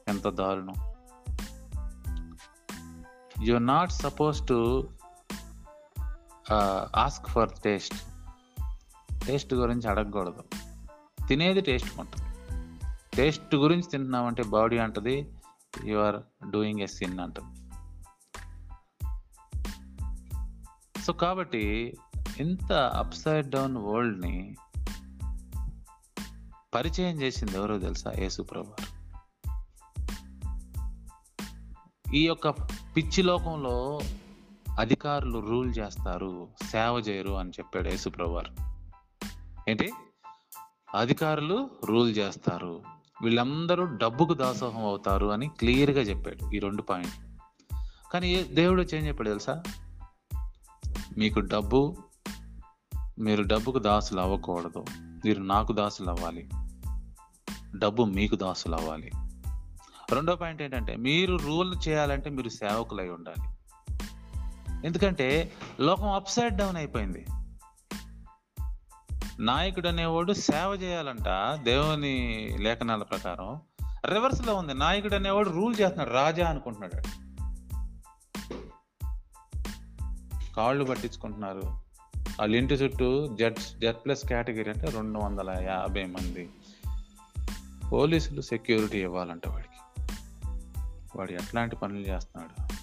ఎంత 0.08 0.30
దారుణం. 0.30 0.91
You 3.48 3.58
not 3.58 3.92
suppose 3.92 4.40
to 4.48 4.58
ask 7.04 7.28
for 7.28 7.52
taste 7.64 7.96
taste 9.26 9.54
గురించి 9.54 9.88
అడగకూడదు. 9.90 10.44
తినేది 11.28 11.62
టేస్ట్ 11.62 12.00
ఉంటుంది 12.00 12.28
టేస్ట్ 13.16 13.56
గురించి 13.56 13.88
తింటున్నామంటే 13.92 14.44
బాడీ 14.44 14.78
అంటది 14.78 15.16
you 15.86 15.98
are 16.00 16.20
doing 16.52 16.80
a 16.80 16.90
sin 16.96 17.20
అంటుంది. 17.20 17.54
సో 21.02 21.14
కాబట్టి 21.14 21.64
ఇంత 22.40 22.72
అప్సైడ్ 22.74 23.50
డౌన్ 23.50 23.78
వరల్డ్ని 23.78 24.56
పరిచయం 26.76 27.16
చేసింది 27.22 27.56
ఎవరో 27.58 27.80
తెలుసా? 27.80 28.12
యేసు 28.12 28.42
ప్రభు 28.42 28.76
ఈ 32.16 32.22
యొక్క 32.28 32.48
పిచ్చి 32.98 33.24
లోకంలో 33.24 34.00
అధికారులు 34.80 35.40
రూల్ 35.40 35.74
చేస్తారు 35.80 36.48
సేవ 36.72 37.04
చేయరు 37.08 37.34
అని 37.34 37.50
చెప్పాడు 37.50 37.90
యేసు 37.90 38.10
ఏంటి? 39.70 39.92
అధికారులు 40.96 41.70
రూల్ 41.86 42.18
చేస్తారు. 42.18 42.82
వీళ్ళందరూ 43.24 43.86
డబ్బుకు 43.86 44.34
దాసోహం 44.34 44.86
అవుతారు 44.86 45.28
అని 45.28 45.48
క్లియర్గా 45.48 46.02
చెప్పాడు 46.02 46.56
ఈ 46.56 46.60
రెండు 46.60 46.82
పాయింట్ 46.82 47.14
కానీ 48.14 48.30
ఏ- 48.30 48.44
దేవుడు 48.44 48.82
వచ్చి 48.82 49.00
ఏం 49.00 49.08
చెప్పాడు 49.08 49.30
తెలుసా? 49.30 49.64
మీకు 51.18 51.40
డబ్బు 51.40 51.98
మీరు 53.20 53.44
డబ్బుకు 53.44 53.80
దాసులు 53.80 54.20
అవ్వకూడదు. 54.20 54.86
మీరు 54.98 55.42
నాకు 55.42 55.74
దాసులు 55.74 56.10
అవ్వాలి. 56.10 56.50
డబ్బు 57.76 58.04
మీకు 58.04 58.36
దాసులు 58.36 58.76
అవ్వాలి. 58.76 59.12
రెండో 60.14 60.36
పాయింట్ 60.36 60.62
ఏంటంటే 60.62 60.96
మీరు 60.96 61.36
రూల్ 61.36 61.76
చేయాలంటే 61.88 62.30
మీరు 62.30 62.50
సేవకులై 62.50 63.10
ఉండాలి. 63.10 63.48
ఎందుకంటే 64.88 65.52
లోకం 65.80 66.08
అప్సైడ్ 66.08 66.58
డౌన్ 66.58 66.78
అయిపోయింది. 66.78 67.26
నాయకుడు 69.40 69.88
అనేవాడు 69.88 70.34
సేవ 70.34 70.80
చేయాలంట 70.82 71.60
దేవుని 71.64 72.50
లేఖనాల 72.60 73.04
ప్రకారం. 73.04 73.62
రివర్స్లో 74.14 74.56
ఉంది 74.56 74.74
నాయకుడు 74.74 75.16
అనేవాడు 75.16 75.50
రూల్ 75.50 75.76
చేస్తున్నాడు 75.82 76.10
రాజా 76.10 76.48
అనుకుంటున్నాడు. 76.48 77.02
కాళ్ళు 80.56 80.84
పట్టించుకుంటున్నారు. 80.84 81.62
వాళ్ళ 82.40 82.56
ఇంటి 82.56 82.74
చుట్టూ 82.74 83.38
జెడ్ 83.40 83.56
జెడ్ 83.56 84.06
ప్లస్ 84.06 84.28
కేటగిరీ 84.28 84.72
అంటే 84.72 84.90
రెండు 84.90 85.20
వందల 85.20 85.54
యాభై 85.64 86.06
మంది. 86.06 86.50
పోలీసులు 87.92 88.42
సెక్యూరిటీ 88.42 89.00
ఇవ్వాలంట 89.00 89.48
వాడికి. 89.48 89.71
వాడు 91.16 91.32
ఎట్లాంటి 91.32 91.76
పనులు 91.76 92.00
చేస్తున్నాడు? 92.00 92.82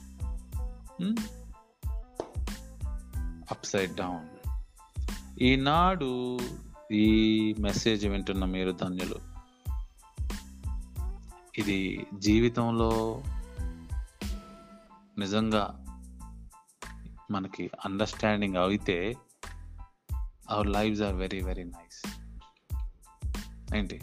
అప్ 3.51 3.67
సైడ్ 3.67 3.95
డౌన్ 3.95 4.29
ఈనాడు 5.43 6.39
ఈ 6.93 7.55
మెసేజ్ 7.59 8.07
వింటున్న 8.07 8.45
మీరు 8.45 8.73
ధన్యులు. 8.73 9.19
ఇది 11.59 12.07
జీవితంలో 12.15 13.23
నిజంగా 15.19 15.85
మనకి 17.31 17.71
అండర్స్టాండింగ్ 17.85 18.57
అయితే 18.57 19.17
our 20.51 20.67
lifes 20.67 21.03
are 21.03 21.15
very 21.15 21.41
very 21.41 21.65
nice 21.65 22.07
ఏంటి? 23.77 24.01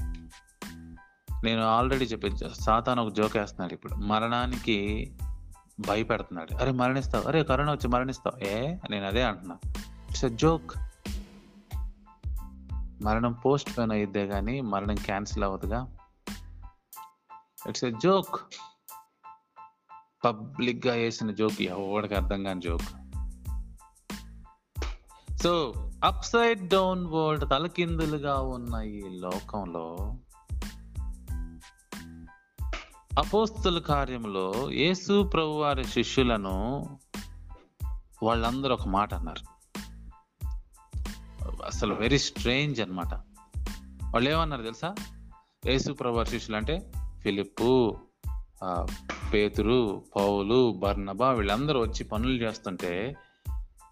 నేను 1.43 1.61
ఆల్రెడీ 1.61 2.05
చెప్పాను 2.05 2.53
సాతాన్ 2.53 2.99
ఒక 2.99 3.13
జోక్ 3.13 3.37
వేస్తున్నాడు 3.37 3.73
ఇప్పుడు. 3.73 3.95
మరణానికి 3.95 5.11
భయపెడుతున్నాడు. 5.79 6.55
అరే 6.55 6.71
మరణిస్తావు. 6.71 7.23
అరే 7.23 7.43
కరోనా 7.43 7.71
వచ్చి 7.71 7.87
మరణిస్తావు. 7.87 8.43
ఏ 8.43 8.75
నేను 8.89 9.07
అదే 9.07 9.23
అంటున్నా. 9.23 9.57
ఇట్స్ 10.09 10.25
అ 10.25 10.27
జోక్ 10.27 10.71
మరణం 13.03 13.33
పోస్ట్ 13.33 13.77
పోన్ 13.77 13.91
అయిద్దే 13.91 14.27
కానీ 14.27 14.61
మరణం 14.61 14.95
క్యాన్సిల్ 14.95 15.43
అవ్వదుగా. 15.43 15.97
ఇట్స్ 17.69 17.83
ఎ 17.83 17.91
జోక్ 18.03 18.35
పబ్లిక్గా 20.25 20.93
వేసిన 20.93 21.31
జోక్ 21.31 21.61
ఎవరికి 21.61 22.15
అర్థం 22.15 22.43
కాని 22.43 22.61
joke 22.61 22.81
so 25.43 25.73
upside 26.25 26.69
down 26.69 27.05
world 27.05 27.49
తలకిందులుగా 27.49 28.41
ఉన్న 28.41 28.81
ఈ 28.81 29.01
లోకంలో 29.19 30.17
అపోస్తుల 33.19 33.79
కార్యంలో 33.79 34.71
యేసు 34.71 35.23
ప్రభు 35.23 35.49
వారి 35.49 35.83
శిష్యులను 35.83 36.55
వాళ్ళందరూ 38.23 38.73
ఒక 38.73 38.87
మాట 38.87 39.13
అన్నారు. 39.13 39.55
అసలు 41.65 41.93
వెరీ 41.93 42.19
స్ట్రేంజ్ 42.19 42.81
అన్నమాట. 42.81 43.13
వాళ్ళు 44.13 44.29
ఏమన్నారు 44.29 44.63
తెలుసా? 44.63 44.95
యేసు 45.67 45.93
ప్రభు 45.93 46.15
వారి 46.15 46.29
శిష్యులు 46.29 46.57
అంటే 46.57 46.91
ఫిలిప్పు 47.21 47.97
పేతురు 49.33 50.03
పౌలు 50.15 50.73
బర్నబా 50.79 51.31
వీళ్ళందరూ 51.31 51.81
వచ్చి 51.81 52.03
పనులు 52.03 52.43
చేస్తుంటే 52.43 53.15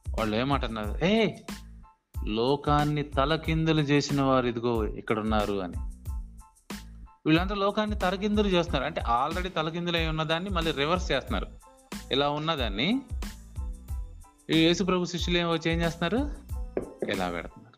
వాళ్ళు 0.09 0.35
ఏమంటున్నారు 0.35 1.05
ఏ 1.05 1.35
లోకాన్ని 2.27 3.03
తలకిందులు 3.03 3.81
చేసిన 3.81 4.21
వారు 4.21 4.47
ఇదిగో 4.47 4.85
ఇక్కడ 4.85 5.19
ఉన్నారు 5.19 5.53
అని. 5.53 5.92
వీళ్ళంతా 7.25 7.55
లోకాన్ని 7.55 7.99
తలకిందులు 7.99 8.47
చేస్తున్నారు. 8.47 8.85
అంటే 8.85 9.01
ఆల్రెడీ 9.01 9.49
తలకిందులు 9.49 9.97
అయి 9.97 10.09
ఉన్నదాన్ని 10.09 10.49
మళ్ళీ 10.49 10.71
రివర్స్ 10.71 11.11
చేస్తున్నారు. 11.11 11.47
ఇలా 12.11 12.29
ఉన్నదాన్ని 12.29 13.01
ఈ 14.49 14.59
యేసు 14.59 14.83
ప్రభు 14.83 15.05
శిష్యులు 15.05 15.39
ఏమో 15.39 15.51
వచ్చి 15.51 15.71
ఏం 15.71 15.81
చేస్తున్నారు? 15.81 16.17
ఇలా 17.11 17.31
పెడుతున్నారు. 17.31 17.73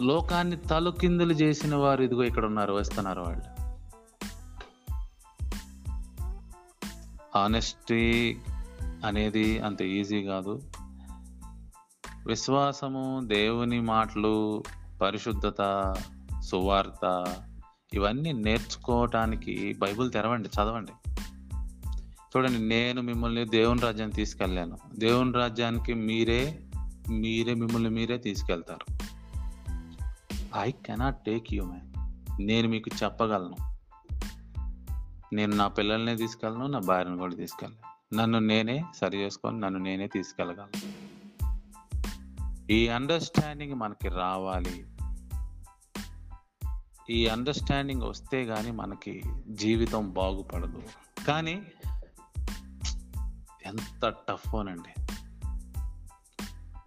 లోకాన్ని 0.00 0.56
తలకిందులు 0.56 1.32
చేసిన 1.32 1.74
వారు 1.74 2.02
ఇదిగో 2.02 2.22
ఇక్కడ 2.22 2.44
ఉన్నారు 2.44 2.72
వస్తున్నారు 2.72 3.20
వాళ్ళు. 3.20 3.58
ఆనెస్టీ 7.38 8.36
అనేది 9.04 9.58
అంత 9.58 9.82
ఈజీ 9.82 10.22
కాదు. 10.22 10.62
విశ్వాసము 12.26 13.20
దేవుని 13.24 13.80
మాటలు 13.80 14.62
పరిశుద్ధత 15.02 15.60
సువార్త 16.48 17.34
ఇవన్నీ 17.92 18.32
నేర్చుకోవటానికి 18.32 19.76
బైబిల్ 19.78 20.12
తెరవండి 20.12 20.48
చదవండి. 20.48 20.92
చూడండి 22.36 22.68
నేను 22.68 23.02
మిమ్మల్ని 23.02 23.48
దేవుని 23.48 23.80
రాజ్యాన్ని 23.80 24.16
తీసుకెళ్ళాను. 24.16 24.78
దేవుని 24.96 25.32
రాజ్యానికి 25.32 25.94
మీరే 25.94 26.60
మీరే 27.10 27.54
మిమ్మల్ని 27.54 27.90
మీరే 27.90 28.18
తీసుకెళ్తారు. 28.18 28.98
I 30.56 30.70
cannot 30.70 31.24
take 31.24 31.54
you 31.54 31.64
man. 31.64 31.88
నేను 32.46 32.68
మీకు 32.68 32.90
చెప్పగలను. 33.04 33.56
నేను 35.34 35.56
నా 35.56 35.68
పిల్లల్ని 35.68 36.16
తీసుకెళ్ళను 36.16 36.66
నా 36.66 36.78
భార్యను 36.78 37.18
కూడా 37.18 37.34
తీసుకెళ్ళను. 37.34 37.88
నన్ను 38.14 38.38
నేనే 38.38 38.84
సరి 38.96 39.16
చేసుకొని 39.16 39.60
నన్ను 39.60 39.80
నేనే 39.80 40.06
తీసుకెళ్ళగలను. 40.06 41.08
ఈ 42.72 42.88
అండర్స్టాండింగ్ 42.88 43.74
మనకి 43.74 44.08
రావాలి. 44.08 44.86
ఈ 47.10 47.26
అండర్స్టాండింగ్ 47.26 48.02
వస్తే 48.02 48.46
కానీ 48.46 48.70
మనకి 48.70 49.22
జీవితం 49.48 50.10
బాగుపడదు. 50.10 50.82
కానీ 51.26 51.62
ఎంత 53.66 54.08
టఫ్ 54.08 54.54
అనండి. 54.54 55.00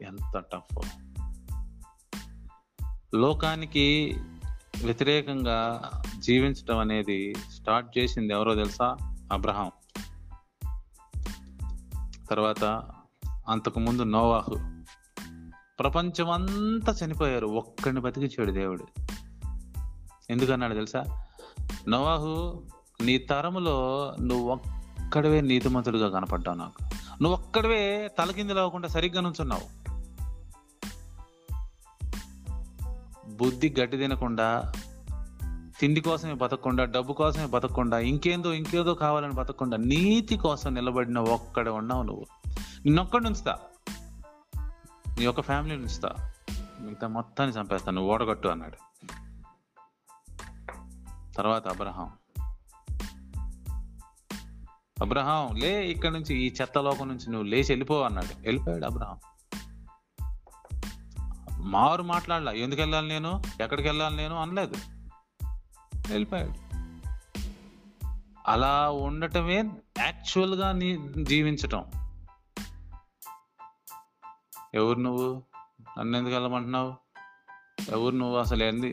ఎంత 0.05 0.43
టఫ్ 0.53 0.89
లోకానికి 3.15 4.15
వ్యతిరేకంగా 4.83 5.91
జీవించడం 6.19 6.77
అనేది 6.77 7.35
స్టార్ట్ 7.35 7.97
చేసింది 7.97 8.33
ఎవరో 8.33 8.55
తెలుసా? 8.55 8.97
అబ్రహాం. 9.31 9.71
తర్వాత 12.29 12.63
అంతకు 13.47 13.79
ముందు 13.79 14.01
నోవాహు. 14.01 14.83
ప్రపంచం 15.79 16.29
అంతా 16.29 16.95
చనిపోయారు. 17.05 17.47
ఒక్కడిని 17.47 18.01
బతికించాడు 18.01 18.51
దేవుడు. 18.51 18.87
ఎందుకన్నాడు 20.31 20.73
తెలుసా? 20.73 21.25
నోవాహు 21.87 22.63
నీ 23.01 23.17
తరములో 23.17 24.15
నువ్వు 24.21 24.51
ఒక్కడవే 24.51 25.41
నీతిమంతుడిగా 25.41 26.09
కనపడ్డావు 26.09 26.57
నాకు. 26.57 26.83
నువ్వు 27.23 27.39
ఒక్కడవే 27.39 28.11
తలకిందులు 28.19 28.59
అవ్వకుండా 28.59 28.87
సరిగ్గా 28.87 29.21
నుంచున్నావు. 29.21 29.81
బుద్ధి 33.29 33.75
గట్టి 33.79 33.97
తినకుండా 33.97 34.71
తిండి 35.79 36.01
కోసమే 36.01 36.33
బతకకుండా 36.33 36.85
డబ్బు 36.85 37.13
కోసమే 37.13 37.45
బతకకుండా 37.45 37.99
ఇంకేందో 37.99 38.53
ఇంకేదో 38.53 38.93
కావాలని 38.93 39.33
బతకకుండా 39.33 39.77
నీతి 39.77 40.37
కోసం 40.37 40.73
నిలబడిన 40.73 41.19
ఒక్కడే 41.19 41.69
ఉన్నావు 41.69 42.03
నువ్వు. 42.03 42.25
నిన్నొక్కడి 42.85 43.27
ఉంచుతా 43.27 43.57
నీ 45.17 45.25
యొక్క 45.25 45.41
ఫ్యామిలీ 45.41 45.75
ఉంచుతా 45.75 46.31
మిగతా 46.79 47.07
మొత్తాన్ని 47.07 47.55
చంపేస్తాను 47.55 47.95
నువ్వు 47.95 48.13
ఓడగట్టు 48.13 48.47
అన్నాడు. 48.47 48.77
తర్వాత 51.41 51.67
అబ్రహాం. 51.67 52.11
అబ్రహాం 55.01 55.55
లే 55.55 55.87
ఇక్కడ 55.87 56.11
నుంచి 56.11 56.35
ఈ 56.35 56.53
చెత్త 56.61 56.77
లోకం 56.77 57.07
నుంచి 57.07 57.29
నువ్వు 57.29 57.47
లేచి 57.47 57.65
వెళ్ళిపో 57.69 58.01
అన్నాడు. 58.01 58.41
వెళ్ళిపోయాడు 58.41 58.85
అబ్రహాం. 58.85 59.19
మారు 61.71 62.03
మాట్లాడలా. 62.03 62.51
ఎందుకు 62.51 62.81
వెళ్ళాలి 62.81 63.07
నేను? 63.07 63.43
ఎక్కడికి 63.61 63.87
వెళ్ళాలి 63.87 64.17
నేను? 64.17 64.35
అనలేదు. 64.35 64.75
వెళ్ళిపోయాడు. 66.09 66.53
అలా 68.47 68.89
ఉండటమే 68.89 69.71
యాక్చువల్గా 69.97 70.71
నీ 70.71 71.09
జీవించటం. 71.23 71.85
ఎవరు 74.73 74.99
నువ్వు? 74.99 75.43
నన్ను 75.99 76.17
ఎందుకు 76.17 76.33
వెళ్ళమంటున్నావు? 76.33 77.00
ఎవరు 77.89 78.15
నువ్వు 78.15 78.37
అసలు 78.37 78.63
ఎందు 78.63 78.85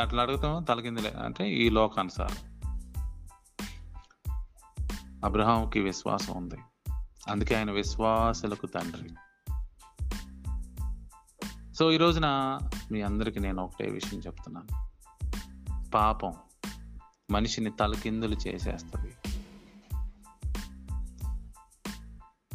అట్లా 0.00 0.22
అడుగుతావు 0.22 0.64
తలకిందులే. 0.64 1.10
అంటే 1.10 1.50
ఈ 1.50 1.70
లోకానుసారం. 1.70 2.60
అబ్రహాంకి 5.24 5.80
విశ్వాసం 5.80 6.34
ఉంది. 6.34 6.54
అందుకే 7.28 7.54
ఆయన 7.54 7.70
విశ్వాసులకు 7.70 8.66
తండ్రి. 8.66 9.10
సో 11.74 11.92
ఈ 11.92 11.96
రోజున 11.96 12.58
మీ 12.92 13.02
అందరికీ 13.02 13.40
నేను 13.40 13.62
ఒకటే 13.62 13.90
విషయం 13.90 14.20
చెప్తున్నాను. 14.20 14.90
పాపం 15.90 16.34
మనిషిని 17.30 17.70
తలకిందులు 17.70 18.34
చేసేస్తుంది. 18.34 19.14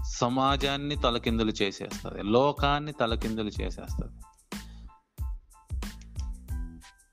సమాజాన్ని 0.06 0.96
తలకిందులు 0.96 1.52
చేసేస్తుంది. 1.52 2.24
లోకాన్ని 2.24 2.92
తలకిందులు 2.92 3.52
చేసేస్తుంది. 3.62 4.14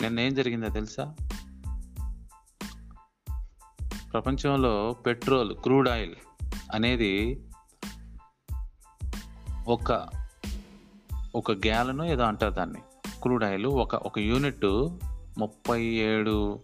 నిన్న 0.02 0.20
ఏం 0.20 0.34
జరిగిందో 0.34 0.68
తెలుసా? 0.68 1.14
ప్రపంచంలో 4.12 4.96
పెట్రోల్ 5.06 5.54
క్రూడ్ 5.54 5.88
ఆయిల్ 5.88 6.14
అనేది 6.74 7.44
ఒక 9.68 10.08
ఒక 11.34 11.52
గ్యాలను 11.52 12.04
ఏదో 12.04 12.22
అంటారు 12.22 12.54
దాన్ని. 12.54 12.80
క్రూడ్ 13.22 13.44
ఆయిల్ 13.44 13.66
ఒక 13.66 13.94
ఒక 13.94 14.18
యూనిట్ 14.18 14.64
ముప్పై 15.38 15.82
ఏడు 15.82 16.62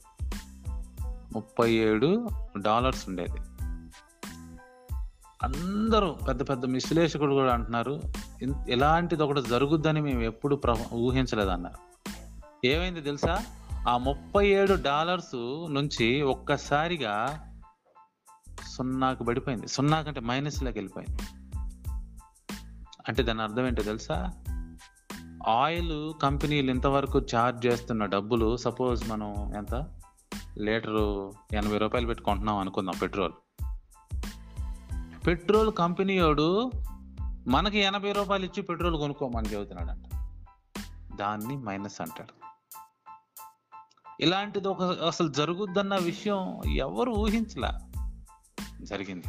ముప్పై 1.32 1.72
ఏడు 1.72 2.28
డాలర్స్ 2.58 3.08
ఉండేది. 3.08 3.40
అందరూ 5.42 6.12
పెద్ద 6.28 6.48
పెద్ద 6.48 6.66
విశ్లేషకులు 6.66 7.34
కూడా 7.34 7.54
అంటున్నారు 7.54 8.00
ఎలాంటిది 8.68 9.22
ఒకటి 9.22 9.42
జరుగుద్దని 9.42 10.00
మేము 10.00 10.22
ఎప్పుడు 10.22 10.56
ప్ర 10.56 10.76
ఊహించలేదన్నారు. 10.92 11.87
ఏమైంది 12.64 13.00
తెలుసా? 13.00 13.44
ఆ 13.88 13.96
ముప్పై 13.96 14.48
ఏడు 14.48 14.82
డాలర్స్ 14.82 15.66
నుంచి 15.70 16.22
ఒక్కసారిగా 16.22 17.44
సున్నాకు 18.66 19.24
పడిపోయింది. 19.24 19.68
సున్నా 19.68 20.02
కంటే 20.02 20.20
మైనస్లోకి 20.20 20.78
వెళ్ళిపోయింది. 20.78 21.22
అంటే 23.08 23.22
దాని 23.22 23.42
అర్థం 23.42 23.66
ఏంటో 23.66 23.82
తెలుసా? 23.82 24.32
ఆయిల్ 25.48 26.12
కంపెనీలు 26.22 26.70
ఇంతవరకు 26.70 27.18
ఛార్జ్ 27.18 27.66
చేస్తున్న 27.66 28.04
డబ్బులు 28.04 28.56
సపోజ్ 28.56 29.10
మనం 29.10 29.52
ఎంత? 29.56 29.74
లీటరు 30.58 31.32
ఎనభై 31.52 31.78
రూపాయలు 31.78 32.06
పెట్టుకుంటున్నాం 32.06 32.58
అనుకుందాం 32.58 32.94
పెట్రోల్. 33.02 33.32
పెట్రోల్ 35.26 35.72
కంపెనీ 35.72 36.20
వాడు 36.20 36.70
మనకి 37.48 37.78
ఎనభై 37.78 38.12
రూపాయలు 38.12 38.44
ఇచ్చి 38.44 38.62
పెట్రోల్ 38.62 38.96
కొనుక్కోమని 38.96 39.48
చెబుతున్నాడంట. 39.48 40.04
దాన్ని 41.16 41.56
మైనస్ 41.56 42.00
అంటాడు. 42.00 42.47
ఇలాంటిది 44.20 44.68
ఒక 44.68 44.82
అసలు 44.82 45.28
జరుగుద్దన్న 45.28 45.96
విషయం 45.96 46.60
ఎవరు 46.76 47.10
ఊహించలా. 47.10 47.80
జరిగింది. 48.82 49.24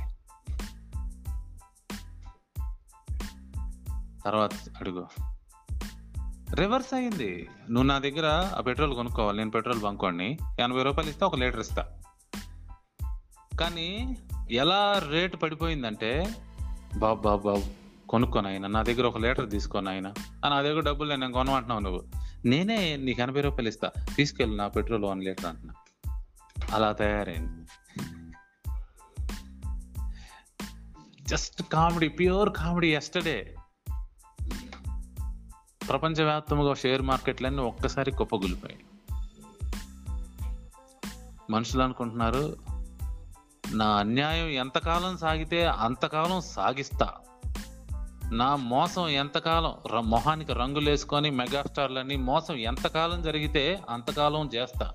తర్వాత 4.25 4.51
అడుగు. 4.53 5.07
రివర్స్ 6.55 6.93
అయింది. 6.93 7.49
నువ్వు 7.69 7.83
నా 7.83 7.99
దగ్గర 7.99 8.51
ఆ 8.57 8.61
పెట్రోల్ 8.61 8.93
కొనుక్కోవాలి 8.93 9.37
నేను 9.37 9.51
పెట్రోల్ 9.51 9.81
బంకోండి 9.81 10.37
ఎనభై 10.59 10.83
రూపాయలు 10.83 11.09
ఇస్తా 11.09 11.25
ఒక 11.25 11.35
లీటర్ 11.35 11.59
ఇస్తా. 11.59 11.85
కానీ 13.59 14.17
ఎలా 14.51 15.01
రేట్ 15.09 15.41
పడిపోయిందంటే 15.41 16.35
బాబు 16.97 17.21
బాబు 17.21 17.43
బాబు 17.43 17.63
కొనుక్కొని 18.07 18.47
ఆయన 18.47 18.67
నా 18.67 18.83
దగ్గర 18.83 19.05
ఒక 19.05 19.17
లీటర్ 19.17 19.49
తీసుకొని 19.49 19.89
ఆయన 19.89 20.13
నా 20.49 20.61
దగ్గర 20.61 20.79
డబ్బులు 20.79 21.09
నేను 21.09 21.33
కొనమంటున్నావు 21.33 21.79
నువ్వు. 21.79 22.28
నేనే 22.45 22.97
నీకు 22.97 23.21
ఎనభై 23.21 23.41
రూపాయలు 23.41 23.67
ఇస్తా. 23.67 23.91
తీసుకెళ్ళి 24.15 24.57
నా 24.57 24.67
పెట్రోల్ 24.67 25.05
వన్ 25.05 25.23
లీటర్ 25.23 25.45
అంటున్నా. 25.45 25.73
అలా 26.73 26.91
తయారైంది. 26.91 27.67
Just 31.21 31.63
comedy 31.63 32.07
pure 32.07 32.53
comedy 32.53 32.95
yesterday 32.95 33.55
ప్రపంచవ్యాప్తంగా 35.89 36.73
షేర్ 36.73 37.01
మార్కెట్లన్నీ 37.01 37.61
ఒక్కసారి 37.61 38.11
కుప్పగులిపోయాయి. 38.11 38.85
మనుషులు 41.49 41.83
అనుకుంటున్నారు 41.83 42.55
నా 43.71 43.85
అన్యాయం 43.85 44.47
ఎంతకాలం 44.47 45.17
సాగితే 45.17 45.65
అంతకాలం 45.65 46.41
సాగిస్తా. 46.41 47.13
నా 48.31 48.55
మోసం 48.55 49.07
ఎంతకాలం 49.07 49.73
ర- 49.93 49.99
మొహానికి 49.99 50.53
రంగులు 50.53 50.89
వేసుకొని 50.89 51.29
మెగాస్టార్లని 51.29 52.17
మోసం 52.17 52.53
ఎంతకాలం 52.53 53.21
జరిగితే 53.21 53.81
అంతకాలం 53.89 54.49
చేస్తా. 54.55 54.93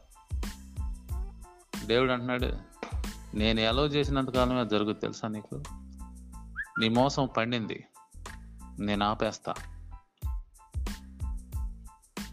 దేవుడు 1.84 2.12
అంటున్నాడు 2.12 2.46
నేను 3.36 3.60
ఎలా 3.60 3.82
చేసినంతకాలమే 3.82 4.66
జరుగుతుంది 4.66 5.00
తెలుసా 5.00 5.28
నీకు? 5.28 5.62
నీ 6.80 6.88
మోసం 6.88 7.28
పండింది 7.36 7.86
నేను 8.78 9.06
ఆపేస్తా. 9.06 9.54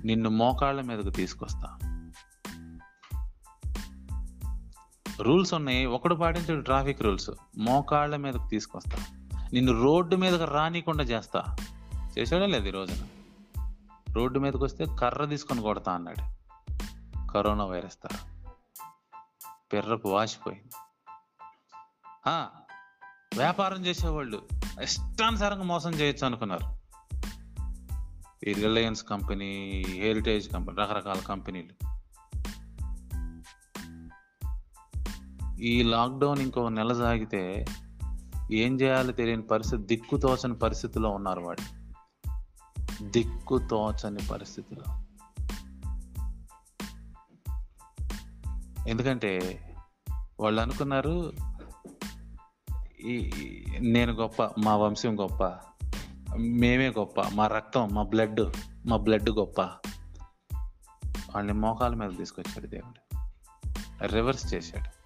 నిన్ను 0.06 0.30
మోకాళ్ళ 0.30 0.82
మీదకు 0.82 1.10
తీసుకొస్తా. 1.10 1.78
రూల్స్ 5.22 5.54
ఉన్నాయి 5.54 5.86
ఒకడు 5.86 6.16
పాటించడు 6.16 6.62
ట్రాఫిక్ 6.62 7.02
రూల్స్ 7.02 7.30
మోకాళ్ళ 7.58 8.16
మీదకు 8.16 8.48
తీసుకొస్తా. 8.50 9.21
నిన్ను 9.54 9.84
రోడ్డు 9.84 10.16
మీదకి 10.16 10.46
రానికుండా 10.46 11.04
చేస్తా. 11.04 11.56
చేసాడా 12.20 12.46
లేదు 12.46 12.68
ఈ 12.68 12.72
రోజున. 12.72 13.08
రోడ్డు 14.14 14.40
మీదకి 14.40 14.64
వస్తే 14.64 14.86
కర్ర 15.00 15.26
తీసుకొని 15.26 15.62
కొడతా 15.62 15.92
అన్నాడు. 15.92 16.32
కరోనా 17.32 17.66
వైరస్ 17.66 17.98
తర 18.04 18.18
పెర్రకు 19.74 20.10
వాసిపోయింది. 20.10 20.70
వ్యాపారం 23.38 23.86
చేసేవాళ్ళు 23.86 24.42
ఇష్టానుసారంగా 24.82 25.64
మోసం 25.64 25.92
చేయొచ్చు 25.92 26.26
అనుకున్నారు. 26.26 26.82
ఈ 28.50 28.54
రిలయన్స్ 28.54 29.04
కంపెనీ 29.04 29.84
హెరిటేజ్ 29.88 30.54
కంపెనీ 30.54 30.78
రకరకాల 30.82 31.20
కంపెనీలు. 31.20 31.92
ఈ 35.62 35.84
లాక్డౌన్ 35.84 36.40
ఇంకో 36.40 36.70
నెల 36.70 36.94
సాగితే 36.94 37.66
ఏం 38.54 38.82
చేయాలో 38.82 39.12
తెలియని 39.12 39.42
పరిస్థితి 39.42 39.84
దిక్కు 39.84 40.18
తోచని 40.18 40.56
పరిస్థితిలో 40.56 41.10
ఉన్నారు 41.10 41.42
వాడు. 41.42 41.82
దిక్కు 43.04 43.58
తోచని 43.58 44.28
పరిస్థితిలో. 44.32 44.84
ఎందుకంటే 48.88 49.60
వాళ్ళు 50.40 50.62
అనుకున్నారు 50.62 51.34
ఈ 53.06 53.14
ఈ- 53.14 53.66
నేను 53.80 54.14
గొప్ప 54.14 54.44
మా 54.44 54.76
వంశం 54.76 55.20
గొప్ప 55.20 55.44
మేమే 56.40 56.90
గొప్ప 56.90 57.22
మా 57.22 57.48
రక్తం 57.48 57.90
మా 57.94 58.04
బ్లడ్ 58.04 58.42
మా 58.86 58.98
బ్లడ్ 58.98 59.30
గొప్ప. 59.30 59.62
వాళ్ళని 61.32 61.54
మోకాల 61.54 61.94
మీద 61.94 62.18
తీసుకొచ్చాడు 62.18 62.68
దేవుడు. 62.68 63.18
రివర్స్ 64.08 64.54
చేశాడు. 64.54 65.01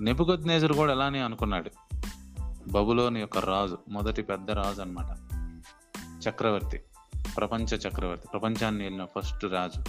నెబుకొద్నేజర్ 0.00 0.72
కూడా 0.72 0.92
అలానే 0.92 1.20
అనుకున్నాడు. 1.20 1.70
బబులోని 2.68 3.20
యొక్క 3.20 3.38
రాజు 3.38 3.78
మొదటి 3.88 4.22
పెద్ద 4.22 4.50
రాజు 4.50 4.80
అనమాట 4.80 5.16
చక్రవర్తి 6.28 6.82
ప్రపంచ 7.36 7.74
చక్రవర్తి 7.74 8.28
ప్రపంచాన్ని 8.28 8.84
వెళ్ళిన 8.84 9.04
ఫస్ట్ 9.04 9.44
రాజు. 9.44 9.84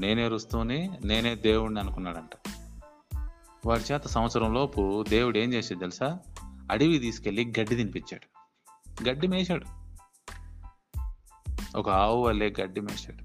నేనే 0.00 0.28
రుస్తూనే 0.28 1.00
నేనే 1.04 1.34
దేవుడిని 1.34 1.80
అనుకున్నాడంట. 1.80 2.30
వాడి 3.66 3.92
చేత 3.92 4.06
సంవత్సరం 4.06 4.54
లోపు 4.54 5.04
దేవుడు 5.08 5.38
ఏం 5.38 5.52
చేసేది 5.52 5.80
తెలుసా? 5.80 6.18
అడవి 6.70 6.98
తీసుకెళ్ళి 6.98 7.52
గడ్డి 7.60 7.76
తినిపించాడు. 7.76 8.34
గడ్డి 9.08 9.26
మేశాడు. 9.26 9.64
ఒక 11.78 11.88
ఆవు 11.88 12.22
వల్లే 12.22 12.54
గడ్డి 12.60 12.80
మేశాడు. 12.80 13.24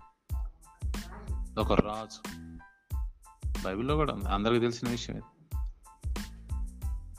ఒక 1.60 1.73
రాజు. 1.73 2.38
బైబిల్లో 3.65 3.95
కూడా 3.95 4.13
ఉంది. 4.13 4.30
అందరికి 4.30 4.60
తెలిసిన 4.60 4.89
విషయం 4.89 5.15
ఇది. 5.15 5.58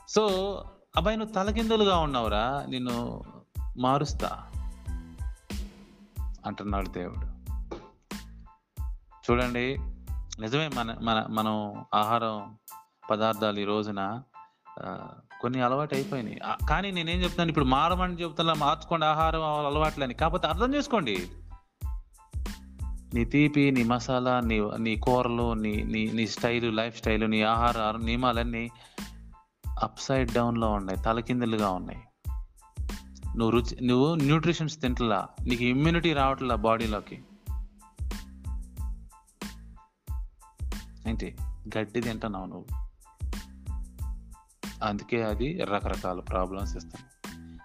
సో 0.09 0.25
అబ్బాయి 0.97 1.17
నువ్వు 1.17 1.33
తలకిందులుగా 1.33 1.97
ఉన్నావురా 1.97 2.65
నిన్ను 2.69 3.21
మారుస్తా 3.77 4.43
అంటున్నాడు 6.45 6.89
దేవుడు. 6.89 7.25
చూడండి 9.31 9.77
నిజమే 10.39 10.67
మన 10.67 10.95
మన 11.01 11.27
మనం 11.29 11.85
ఆహారం 11.93 12.57
పదార్థాలు 13.11 13.59
ఈ 13.59 13.63
రోజున 13.63 14.21
కొన్ని 15.41 15.61
అలవాటు 15.61 15.95
అయిపోయినాయి. 15.95 16.41
కానీ 16.69 16.91
నేనేం 16.91 17.23
చెప్తాను 17.23 17.49
ఇప్పుడు 17.49 17.65
మారమని 17.65 18.13
చెప్తున్నా 18.13 18.53
మార్చుకోండి 18.53 19.05
ఆహారం 19.05 19.65
అలవాట్లని. 19.65 20.13
కాకపోతే 20.13 20.47
అర్థం 20.47 20.75
చేసుకోండి 20.75 21.27
నీ 23.13 23.25
తీపి 23.25 23.71
నీ 23.71 23.83
మసాలా 23.83 24.39
నీ 24.39 24.59
నీ 24.77 24.97
కూరలు 24.97 25.53
నీ 25.53 25.83
నీ 25.83 26.11
నీ 26.13 26.27
స్టైలు 26.27 26.71
లైఫ్ 26.71 26.97
స్టైలు 26.97 27.25
నీ 27.25 27.41
ఆహార 27.41 27.97
నియమాలన్నీ 27.97 28.69
అప్ 29.83 29.99
సైడ్ 29.99 30.31
డౌన్ 30.31 30.63
ఉన్నాయి 30.63 30.99
తలకిందులుగా 31.05 31.69
ఉన్నాయి. 31.69 31.99
నువ్వు 33.37 33.49
రుచి 33.49 33.87
నువ్వు 33.87 34.15
న్యూట్రిషన్స్ 34.15 34.81
తింటలా 34.81 35.27
నీకు 35.47 35.63
ఇమ్యూనిటీ 35.63 36.13
రావట్లా 36.13 36.55
బాడీలోకి 36.55 37.21
ఏంటి? 41.07 41.35
గడ్డి 41.77 42.01
తింటున్నావు 42.01 42.45
నువ్వు. 42.45 42.65
అందుకే 44.83 45.21
అది 45.21 45.63
రకరకాల 45.63 46.19
ప్రాబ్లమ్స్ 46.19 46.77
ఇస్తాయి 46.77 47.05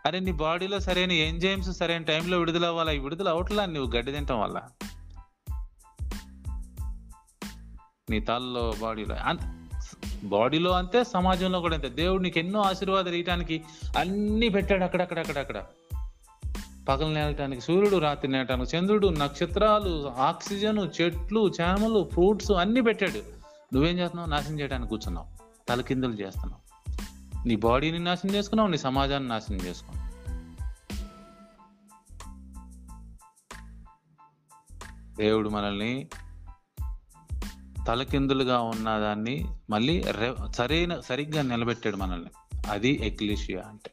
అరే 0.06 0.20
నీ 0.20 0.32
బాడీలో 0.32 0.80
సరైన 0.80 1.12
ఎంజైమ్స్ 1.12 1.72
సరైన 1.72 2.02
టైంలో 2.02 2.38
విడుదల 2.38 2.66
అవ్వాలి 2.66 2.98
విడుదల 2.98 3.28
అవట్లా? 3.28 3.66
నువ్వు 3.66 3.96
గడ్డి 3.96 4.12
తింటాం 4.12 4.40
వల్ల. 4.40 4.62
నీ 8.10 8.20
తలలో 8.20 8.74
బాడీలో. 8.80 9.14
అంత 9.14 9.38
బాడీలో 10.24 10.70
అంతే 10.70 11.04
సమాజంలో 11.04 11.60
కూడా 11.60 11.74
అంతే. 11.74 11.88
దేవుడు 11.88 12.22
నీకు 12.22 12.38
ఎన్నో 12.38 12.60
ఆశీర్వాదాలు 12.60 13.16
ఇయటానికి 13.16 13.64
అన్ని 13.98 14.48
పెట్టాడు 14.48 14.84
అక్కడక్కడక్కడక్కడ 14.84 15.64
పగలు 16.88 17.14
నేలటానికి 17.14 17.62
సూర్యుడు 17.62 17.96
రాత్రి 17.96 18.32
నేటానికి 18.32 18.76
చంద్రుడు 18.76 19.08
నక్షత్రాలు 19.08 20.12
ఆక్సిజన్ 20.18 20.78
చెట్లు 20.78 21.52
చేమలు 21.60 22.10
ఫ్రూట్స్ 22.12 22.50
అన్ని 22.50 22.82
పెట్టాడు. 22.82 23.18
నువ్వేం 23.74 23.98
చేస్తున్నావు? 23.98 24.30
నాశనం 24.30 24.60
చేయడానికి 24.60 24.88
కూర్చున్నావు. 24.88 25.26
తలకిందులు 25.68 26.12
చేస్తున్నావు. 26.12 26.66
నీ 27.48 27.56
బాడీని 27.56 27.98
నాశనం 27.98 28.34
చేసుకున్నావు 28.34 28.68
నీ 28.68 28.78
సమాజాన్ని 28.78 29.28
నాశనం 29.28 29.58
చేసుకున్నావు. 29.58 30.06
దేవుడు 35.16 35.48
మనల్ని 35.48 36.08
తలకిందులుగా 37.86 38.60
ఉన్న 38.60 38.98
దాన్ని 38.98 39.46
మళ్ళీ 39.70 40.00
రె- 40.00 40.52
సరైన 40.52 41.00
సరిగ్గా 41.00 41.42
నిలబెట్టాడు 41.42 41.96
మనల్ని. 41.96 42.30
అది 42.70 43.06
ఎక్లిషియా 43.06 43.60
అంటే. 43.60 43.90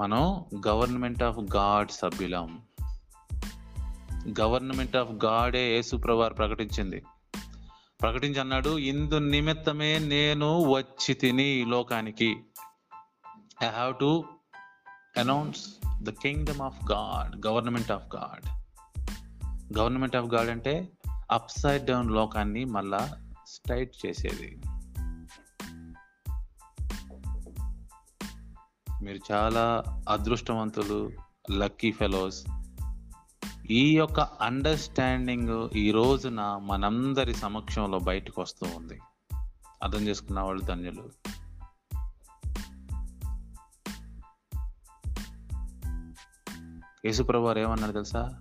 మనం 0.00 0.44
గవర్నమెంట్ 0.66 1.22
ఆఫ్ 1.22 1.38
గాడ్ 1.56 1.90
సభ్యులం. 1.90 2.62
గవర్నమెంట్ 4.40 4.96
ఆఫ్ 4.96 5.24
గాడే 5.24 5.74
యేసుప్రవారు 5.74 6.34
ప్రకటించింది. 6.34 7.02
ప్రకటించి 8.02 8.40
అన్నాడు 8.40 8.78
ఇందు 8.78 9.18
నిమిత్తమే 9.18 9.98
నేను 9.98 10.58
వచ్చి 10.72 11.14
తిని 11.14 11.44
ఈ 11.44 11.64
లోకానికి. 11.64 12.40
I 13.64 13.66
have 13.66 13.94
to 14.00 14.24
announce 15.18 15.66
the 16.02 16.10
kingdom 16.10 16.60
of 16.60 16.92
God 16.92 17.46
government 17.46 17.92
of 17.92 18.16
God 18.16 18.61
government 19.78 20.16
of 20.16 20.26
God 20.26 20.48
అంటే 20.48 20.92
అప్ 21.30 21.50
సైడ్ 21.50 21.84
డౌన్ 21.84 22.10
లోకాన్ని 22.10 22.64
మళ్ళా 22.64 23.16
స్ట్రైట్ 23.46 24.06
చేసేది. 24.06 24.60
మీరు 29.02 29.32
చాలా 29.32 29.82
అదృష్టవంతులు 30.08 31.10
లక్కీ 31.50 31.92
ఫెలోస్ 31.92 32.44
ఈ 33.70 33.96
యొక్క 33.96 34.20
అండర్స్టాండింగ్ 34.20 35.70
ఈ 35.76 35.90
రోజున 35.90 36.40
మనందరి 36.40 37.34
సమక్షంలో 37.34 37.98
బయటకు 37.98 38.42
వస్తూ 38.42 38.66
ఉంది. 38.76 39.00
అర్థం 39.82 39.98
చేసుకున్న 39.98 40.40
వాళ్ళు 40.40 40.62
ధన్యులు. 40.62 41.10
యేసుప్రభు 47.06 47.42
వారు 47.42 47.58
ఏమన్నారు 47.58 47.92
తెలుసా? 47.92 48.40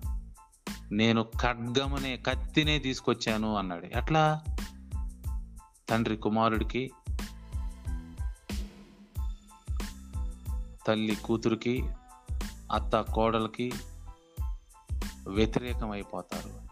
నేను 0.91 1.25
ఖడ్గమనే 1.41 2.17
కత్తినే 2.17 2.79
తీసుకొచ్చాను 2.79 3.55
అన్నాడు. 3.55 3.85
ఎట్లా? 3.85 4.41
తండ్రి 5.89 6.17
కుమారుడికి 6.17 6.91
తల్లి 10.87 11.15
కూతురికి 11.15 11.89
అత్త 12.71 13.01
కోడలకి 13.01 13.71
వ్యతిరేకం 15.27 15.91
అయిపోతారు 15.91 16.71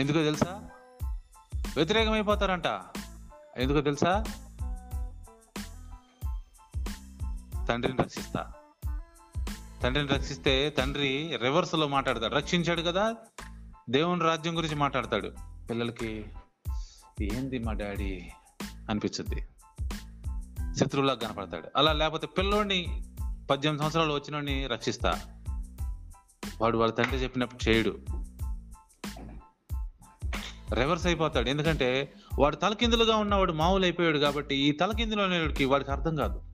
ఎందుకో 0.00 0.24
తెలుసా? 0.24 0.70
వ్యతిరేకమైపోతారంట. 1.76 2.66
ఎందుకో 3.56 3.80
తెలుసా? 3.80 4.24
తండ్రిని 7.68 8.02
రక్షిస్తా. 8.02 8.52
తండ్రిని 9.82 10.10
రక్షిస్తే 10.10 10.70
తండ్రి 10.70 11.38
రివర్స్లో 11.42 11.88
మాట్లాడతాడు. 11.88 12.34
రక్షించాడు 12.34 12.82
కదా? 12.82 13.14
దేవుని 13.90 14.20
రాజ్యం 14.20 14.56
గురించి 14.56 14.74
మాట్లాడతాడు. 14.74 15.32
పిల్లలకి 15.70 16.24
ఏంది 17.22 17.58
మా 17.58 17.72
డాడీ 17.72 18.28
అనిపించుద్ది 18.90 19.48
శత్రువులాగా 20.80 21.18
కనపడతాడు. 21.18 21.68
అలా 21.76 21.92
లేకపోతే 21.92 22.26
పిల్లోడిని 22.26 23.04
పద్దెనిమిది 23.50 23.78
సంవత్సరాలు 23.78 24.12
వచ్చినోడిని 24.12 24.66
రక్షిస్తా. 24.66 25.20
వాడు 26.60 26.78
వాళ్ళ 26.78 26.92
తండ్రి 26.94 27.16
చెప్పినప్పుడు 27.16 27.70
చేయడు. 27.70 27.98
రివర్స్ 30.74 31.06
అయిపోతాడు. 31.06 31.48
ఎందుకంటే 31.48 32.12
వాడు 32.38 32.56
తలకిందులుగా 32.56 33.16
ఉన్నవాడు 33.16 33.52
మామూలు 33.52 33.84
అయిపోయాడు 33.84 34.18
కాబట్టి 34.18 34.54
ఈ 34.54 34.72
తలకిందులు 34.72 35.22
అనేవాడికి 35.22 35.64
వాడికి 35.64 35.90
అర్థం 35.90 36.16
కాదు. 36.16 36.51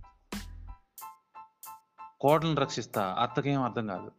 కోడలను 2.20 2.54
రక్షిస్తా 2.54 3.16
అత్తకేం 3.20 3.62
అర్థం 3.62 3.86
కాదు. 3.86 4.12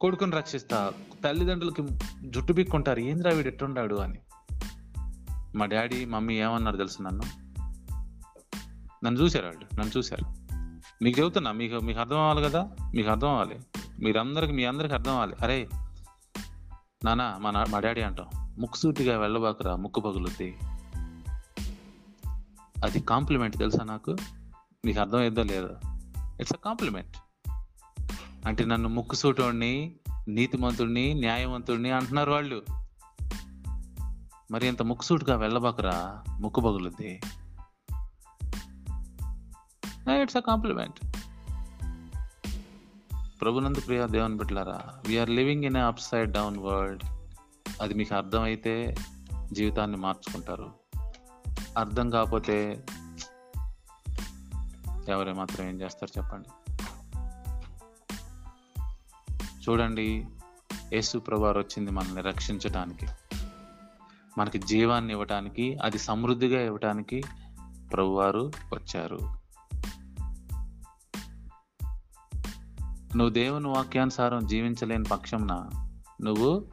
కొడుకుని 0.00 0.32
రక్షిస్తా 0.32 0.92
తల్లిదండ్రులకి 1.24 1.82
జుట్టు 2.30 2.52
బిక్కుంటారు 2.52 3.00
ఏంద్రా 3.00 3.32
వీడు 3.32 3.48
ఎట్టుండాడు? 3.48 3.94
అని. 3.94 4.18
మా 5.56 5.66
డాడీ 5.66 6.04
మమ్మీ 6.04 6.34
ఏమన్నారు 6.34 6.76
తెలుసు 6.76 7.02
నన్ను? 7.02 7.22
నన్ను 9.04 9.20
చూశారు 9.20 9.46
వాళ్ళు? 9.46 9.80
నన్ను 9.80 9.98
చూశారు. 9.98 10.44
మీకు 11.04 11.20
చెబుతున్నా 11.20 11.52
మీకు 11.52 11.74
మీకు 11.74 12.00
అర్థం 12.00 12.18
అవ్వాలి 12.18 12.48
కదా? 12.48 12.70
మీకు 12.94 13.10
అర్థం 13.10 13.28
అవ్వాలి. 13.28 13.58
మీరందరికి 14.00 14.52
మీ 14.52 14.64
అందరికి 14.64 14.94
అర్థం 14.94 15.12
అవ్వాలి. 15.12 15.34
అరే 15.42 15.68
నానా 17.04 17.38
మా 17.38 17.50
మా 17.50 17.78
డాడీ 17.78 18.00
అంటాం 18.00 18.26
ముక్కుసూటిగా 18.58 19.18
వెళ్ళబాకురా 19.18 19.76
ముక్కు 19.76 20.00
పగులుద్ది. 20.00 20.58
అది 22.84 23.00
కాంప్లిమెంట్ 23.00 23.56
తెలుసా 23.56 23.84
నాకు? 23.84 24.16
మీకు 24.84 25.00
అర్థమైందో 25.00 25.42
లేదో? 25.42 25.70
ఇట్స్ 26.40 26.52
అ 26.52 26.56
కాంప్లిమెంట్ 26.56 27.16
అంటే 28.46 28.64
నన్ను 28.64 28.88
ముక్కుసూటోడిని 28.88 29.96
నీతిమంతుడిని 30.28 31.14
న్యాయవంతుడిని 31.14 31.90
అంటున్నారు 31.90 32.32
వాళ్ళు. 32.32 32.62
మరి 34.50 34.66
ఇంత 34.66 34.82
ముక్కుసూటుగా 34.82 35.36
వెళ్ళబాకరా 35.36 36.24
ముక్కు 36.40 36.60
పగులుద్ది 36.60 37.20
ఇట్స్ 40.22 40.36
అ 40.36 40.40
కాంప్లిమెంట్ 40.40 41.00
ప్రభునందు 43.40 43.80
ప్రియ 43.80 44.06
దేవుని 44.06 44.36
బిడ్డలారా 44.36 44.80
we are 45.08 45.30
living 45.30 45.64
in 45.64 45.76
upside 46.00 46.32
down 46.32 46.58
world 46.58 47.02
అది 47.82 47.94
మీకు 47.94 48.14
అర్థమైతే 48.14 48.94
జీవితాన్ని 49.52 49.96
మార్చుకుంటారు. 49.96 50.72
అర్థం 51.78 52.10
కాకపోతే 52.10 52.84
ఎవరే 55.08 55.32
మాత్రం 55.32 55.68
ఏం 55.68 55.80
చేస్తారు 55.80 56.18
చెప్పండి. 56.18 56.48
చూడండి 59.68 60.26
యేసు 60.92 61.18
ప్రభువారు 61.18 61.58
వచ్చింది 61.58 61.90
మనల్ని 61.90 62.22
రక్షించటానికి 62.22 63.06
మనకి 64.38 64.58
జీవాన్ని 64.58 65.12
ఇవ్వటానికి 65.12 65.78
అది 65.82 65.98
సమృద్ధిగా 65.98 66.62
ఇవ్వటానికి 66.62 67.22
ప్రభువారు 67.92 68.52
వచ్చారు. 68.74 69.18
నువ్వు 73.16 73.28
దేవుని 73.28 73.68
వాక్యానుసారం 73.68 74.46
జీవించలేని 74.46 75.04
పక్షంన 75.04 75.70
నువ్వు 76.22 76.64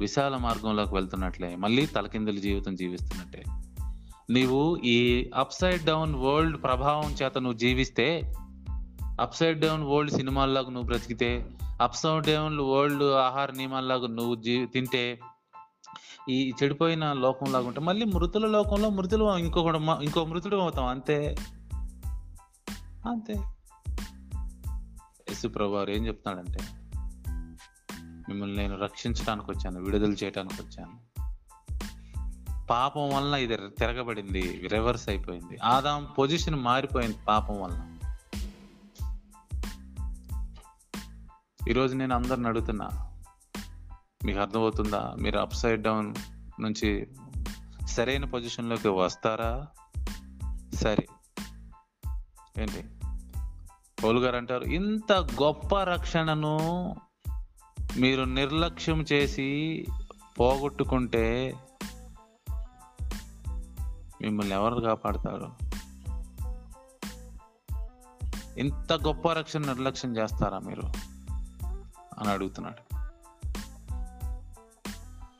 విశాల 0.00 0.36
మార్గంలోకి 0.36 0.94
వెళ్తున్నట్లే 0.94 1.56
మళ్ళీ 1.56 1.86
తలకిందుల 1.86 2.38
జీవితం 2.38 2.76
జీవిస్తున్నట్టే. 2.76 3.44
నీవు 4.30 4.76
ఈ 4.84 5.30
అప్సైడ్ 5.34 5.84
డౌన్ 5.84 6.14
వరల్డ్ 6.14 6.62
ప్రభావం 6.62 7.12
చేత 7.12 7.38
నువ్వు 7.38 7.58
జీవిస్తే 7.58 8.34
అప్సైడ్ 9.20 9.60
డౌన్ 9.60 9.82
వరల్డ్ 9.82 10.12
సినిమాల్లాగా 10.12 10.70
నువ్వు 10.70 10.86
బ్రతికితే 10.86 11.50
అప్స్ 11.80 12.06
అండ్ 12.06 12.26
డౌన్ 12.26 12.60
వరల్డ్ 12.60 13.02
ఆహార 13.02 13.52
నియమాల్లాగా 13.52 14.08
నువ్వు 14.08 14.34
జీ 14.34 14.66
తింటే 14.66 15.20
ఈ 16.30 16.52
చెడిపోయిన 16.62 17.12
లోకంలాగా 17.12 17.66
ఉంటే 17.66 17.80
మళ్ళీ 17.80 18.04
మృతుల 18.04 18.46
లోకంలో 18.46 18.90
మృతులు 18.90 19.36
ఇంకొకటి 19.36 20.04
ఇంకో 20.04 20.24
మృతుడు 20.24 20.56
అవుతాం. 20.56 20.86
అంతే. 20.86 21.36
అంతే. 23.08 23.34
యేసు 25.28 25.48
ప్రభువారు 25.48 25.90
ఏం 25.90 26.06
చెప్తున్నాడంటే 26.06 26.58
మిమ్మల్ని 28.28 28.56
నేను 28.56 28.78
రక్షించడానికి 28.78 29.50
వచ్చాను 29.50 29.80
విడుదల 29.80 30.12
చేయడానికి 30.12 30.62
వచ్చాను. 30.62 31.08
పాపం 32.66 33.08
వలన 33.08 33.38
ఇది 33.38 33.56
తిరగబడింది 33.56 34.68
రివర్స్ 34.72 35.08
అయిపోయింది. 35.08 35.58
ఆదాం 35.64 36.08
పొజిషన్ 36.18 36.54
మారిపోయింది 36.54 37.16
పాపం 37.28 37.60
వలన. 37.60 37.97
ఈరోజు 41.68 41.96
నేను 41.96 42.14
అందరిని 42.14 42.48
అడుగుతున్నా 42.48 42.88
మీకు 44.24 44.38
అర్థమవుతుందా? 44.38 45.14
మీరు 45.18 45.38
అప్ 45.38 45.54
సైడ్ 45.54 45.82
డౌన్ 45.82 46.14
నుంచి 46.60 47.06
సరైన 47.86 48.24
పొజిషన్లోకి 48.24 48.88
వస్తారా? 48.88 49.66
సరే. 50.74 51.06
ఏంటి? 52.58 52.84
పౌలు 54.04 54.20
గారు 54.20 54.36
అంటారు 54.36 54.64
ఇంత 54.64 55.12
గొప్ప 55.12 55.82
రక్షణను 55.82 56.58
మీరు 57.96 58.22
నిర్లక్ష్యం 58.22 59.04
చేసి 59.12 59.84
పోగొట్టుకుంటే 60.40 61.54
మిమ్మల్ని 64.22 64.54
ఎవరు 64.54 64.80
కాపాడతారు? 64.80 65.52
ఇంత 68.60 68.92
గొప్ప 68.92 69.32
రక్షణ 69.32 69.60
నిర్లక్ష్యం 69.60 70.16
చేస్తారా 70.16 70.58
మీరు? 70.58 71.07
అని 72.18 72.30
అడుగుతున్నాడు. 72.30 72.98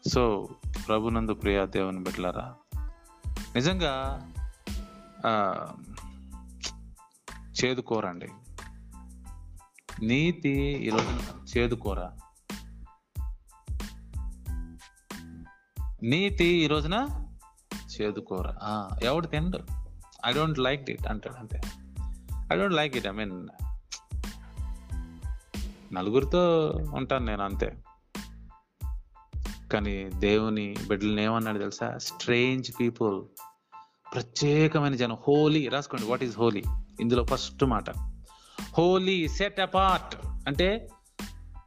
సో 0.08 0.48
ప్రభునందు 0.88 1.34
ప్రియా 1.34 1.64
దేవుని 1.64 2.00
బిడ్డలారా 2.00 2.54
నిజంగా 3.54 3.92
చేదుకోరండి. 7.64 8.28
నీతి 10.02 10.58
ఈరోజు 10.60 11.20
చేదుకోర? 11.58 12.10
నీతి 16.02 16.44
ఈ 16.44 16.66
రోజున 16.66 17.26
చేదుకోర? 18.00 18.54
ఎవడు 19.02 19.26
తిండు? 19.26 19.58
ఐ 20.26 20.32
డోంట్ 20.32 20.58
లైక్ 20.58 20.90
ఇట్ 20.90 21.06
అంటాడు 21.06 21.34
అంతే. 21.34 21.60
I 22.52 22.56
don't 22.56 22.74
like 22.74 22.96
it 22.96 23.06
I 23.06 23.10
mean 23.10 23.48
నలుగురితో 25.92 26.68
ఉంటాను 26.94 27.24
నేను 27.24 27.42
అంతే. 27.42 27.76
కానీ 29.72 30.04
దేవుని 30.04 30.76
బిడ్డలను 30.88 31.20
ఏమన్నాడు 31.20 31.58
తెలుసా? 31.58 31.98
స్ట్రేంజ్ 31.98 32.72
పీపుల్ 32.80 33.22
ప్రత్యేకమైన 34.14 34.94
జనం. 34.94 35.16
హోలీ 35.28 35.68
రాసుకోండి. 35.68 36.06
వాట్ 36.06 36.22
ఈస్ 36.22 36.38
హోలీ 36.38 36.62
ఇందులో 37.00 37.24
ఫస్ట్ 37.24 37.64
మాట. 37.64 37.90
హోలీ 38.78 39.28
సెట్ 39.28 39.60
అపార్ట్ 39.60 40.26
అంటే 40.26 40.88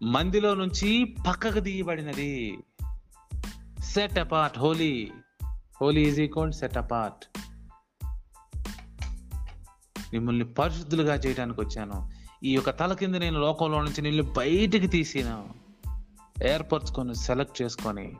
మందిలో 0.03 0.55
నుంచి 0.55 1.15
పక్కకు 1.27 1.59
తీయబడినది. 1.59 2.57
Set 3.83 4.19
apart 4.19 4.59
holy 4.59 5.11
holy 5.81 6.01
is 6.01 6.19
equal 6.19 6.53
set 6.53 6.77
apart 6.77 7.25
మిమ్మల్ని 10.13 10.45
పరిశుద్ధులుగా 10.45 11.15
చేయడానికి 11.15 11.61
వచ్చాను. 11.61 12.10
ఈ 12.43 12.53
యొక్క 12.53 12.69
తల 12.69 12.93
కింద 12.93 13.15
నేను 13.15 13.39
లోకంలో 13.39 13.81
నుంచి 13.81 14.01
నిన్ను 14.01 14.23
బయటికి 14.23 14.87
తీసినా 14.87 15.47
ఏర్పరచుకొని 16.43 17.15
సెలెక్ట్ 17.15 17.61
చేసుకొని 17.61 18.15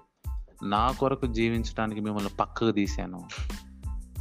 నా 0.64 0.92
కొరకు 0.92 1.34
జీవించడానికి 1.34 2.02
మిమ్మల్ని 2.02 2.30
పక్కకు 2.30 2.72
తీశాను. 2.72 3.28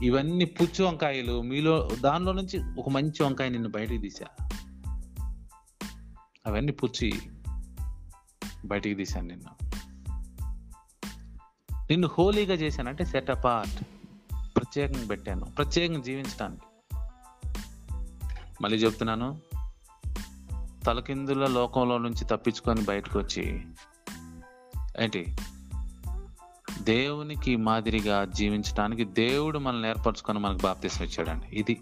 ఇవన్నీ 0.03 0.45
పుచ్చు 0.45 0.85
వంకాయలు. 0.85 1.43
మీలో 1.43 1.91
దానిలో 2.01 2.33
నుంచి 2.33 2.81
ఒక 2.81 2.89
మంచి 2.89 3.23
వంకాయ 3.23 3.49
నిన్ను 3.49 3.69
బయటికి 3.69 3.99
తీసా 3.99 4.27
అవన్నీ 6.47 6.73
పుచ్చి 6.73 7.13
బయటికి 8.65 8.95
తీశాను 8.95 9.29
నిన్ను. 9.29 9.71
నిన్ను 11.91 12.09
హోలీగా 12.19 12.55
చేశాను. 12.55 12.89
అంటే 12.89 13.05
సెట్ 13.05 13.31
అపార్ట్ 13.31 13.85
ప్రత్యేకంగా 14.57 15.07
పెట్టాను. 15.07 15.45
ప్రత్యేకంగా 15.45 16.01
జీవించడానికి 16.01 16.63
మళ్ళీ 18.63 18.79
చెప్తున్నాను. 18.79 19.50
తలకిందుల 20.87 21.47
లోకంలో 21.47 21.99
నుంచి 21.99 22.25
తప్పించుకొని 22.25 22.81
బయటకు 22.81 23.19
వచ్చి 23.19 23.67
ఏంటి? 25.01 25.37
దేవునికి 26.83 27.57
మాదిరిగా 27.57 28.25
జీవించడానికి 28.25 29.05
దేవుడు 29.05 29.59
మనల్ని 29.59 29.89
ఏర్పరచుకొని 29.89 30.39
మనకు 30.39 30.63
బాప్తీసం 30.63 31.05
ఇచ్చాడండి. 31.05 31.47
ఇది 31.47 31.81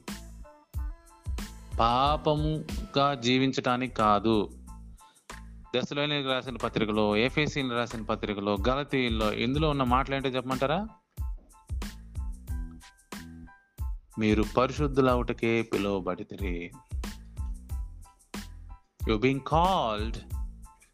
పాపముగా 1.80 3.14
జీవించటానికి 3.14 3.94
కాదు. 3.94 4.50
దశలోని 5.76 6.22
రాసిన 6.22 6.56
పత్రికలో 6.56 7.16
ఏఫేసీని 7.16 7.70
రాసిన 7.70 8.02
పత్రికలో 8.02 8.56
గలతీల్లో 8.68 9.32
ఇందులో 9.32 9.70
ఉన్న 9.70 9.82
మాటలు 9.82 10.14
ఏంటో 10.14 10.28
చెప్పమంటారా? 10.28 10.86
మీరు 14.18 14.44
పరిశుద్ధులవుటకే 14.56 15.62
పిలువబడితే 15.62 16.70
you 19.08 19.16
being 19.16 19.40
called 19.46 20.16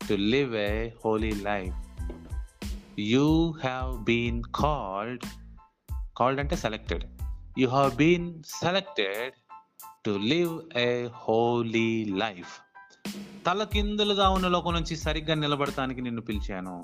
to 0.08 0.14
live 0.14 0.56
a 0.56 0.90
holy 1.04 1.32
life 1.32 1.74
you 3.00 3.50
have 3.50 4.04
been 4.04 4.42
called 4.54 5.22
called 6.16 6.40
అంటే 6.40 6.56
selected 6.56 7.04
you 7.58 7.68
have 7.68 7.96
been 7.96 8.42
selected 8.42 9.32
to 10.06 10.10
live 10.10 10.78
a 10.78 11.08
holy 11.14 12.04
life 12.04 12.60
తలకిందులుగా 13.46 14.28
ఉన్న 14.28 14.48
లోకం 14.48 14.74
నుంచి 14.74 14.96
సరిగ్గా 14.96 15.34
నిలబడటానికి 15.34 16.00
నిన్ను 16.00 16.22
పిలిచాను. 16.22 16.82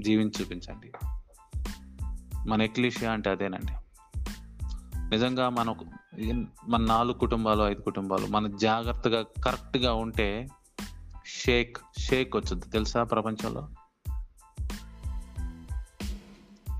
జీవించి 0.00 0.42
చూపించండి. 0.42 0.92
మన 2.48 2.62
ఎక్లీషియా 2.62 3.12
అంటే 3.12 3.30
అదేనండి. 3.30 3.72
నిజంగా 5.12 5.48
మన 5.48 5.74
మన 6.68 6.80
నాలుగు 6.80 7.18
కుటుంబాలు 7.18 7.62
ఐదు 7.62 7.80
కుటుంబాలు 7.80 8.26
మన 8.26 8.56
జాగ్రత్తగా 8.56 9.24
కరెక్ట్గా 9.44 9.94
ఉంటే 9.94 10.48
షేక్ 11.26 11.76
షేక్ 11.98 12.36
వచ్చుద్ది. 12.36 12.68
తెలుసా 12.68 13.02
ప్రపంచంలో? 13.02 13.68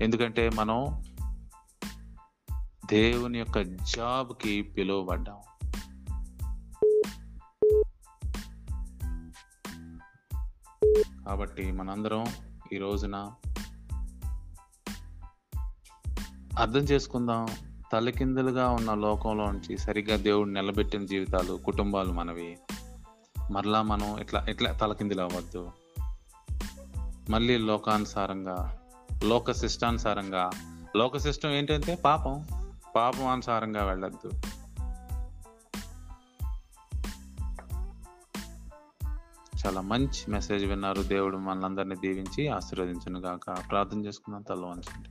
ఎందుకంటే 0.01 0.49
మనం 0.49 1.03
దేవుని 2.85 3.39
యొక్క 3.39 3.61
జాబ్కి 3.95 4.61
పిలువబడ్డాం. 4.61 5.41
కాబట్టి 11.25 11.71
మనందరం 11.71 12.25
ఈ 12.73 12.77
రోజున 12.77 13.31
అర్థం 16.59 16.79
చేసుకుందాం. 16.79 17.47
తలకిందులుగా 17.93 18.69
ఉన్న 18.69 18.93
లోకంలో 18.93 19.51
నుంచి 19.51 19.77
సరిగ్గా 19.77 20.17
దేవుడు 20.17 20.49
నిలబెట్టిన 20.49 21.05
జీవితాలు 21.05 21.59
కుటుంబాలు 21.65 22.11
మనవి. 22.11 22.57
మరలా 23.51 23.81
మనం 23.81 24.17
ఇట్లా 24.17 24.45
ఇట్లా 24.49 24.71
తలకిందులు 24.71 25.21
అవ్వద్దు 25.21 25.71
మళ్ళీ 27.29 27.57
లోకానుసారంగా 27.57 28.79
లోక 29.23 29.51
శిష్టానుసారంగా 29.51 30.49
లోక 30.95 31.17
శిష్టం 31.17 31.49
ఏంటంటే 31.49 31.95
పాపం. 31.95 32.45
పాపం 32.95 33.27
అనుసారంగా 33.27 33.85
వెళ్ళద్దు. 33.85 34.31
చాలా 39.65 39.81
మంచి 39.81 40.31
మెసేజ్ 40.31 40.65
విన్నారు 40.65 41.01
దేవుడు 41.01 41.37
మనందరినీ 41.37 41.95
దీవించి 41.95 42.47
ఆశీర్వదించును 42.47 43.19
గాక 43.19 43.69
ప్రార్థన 43.69 44.05
చేసుకున్న 44.05 44.39
తల 44.39 44.65
వంచండి 44.65 45.09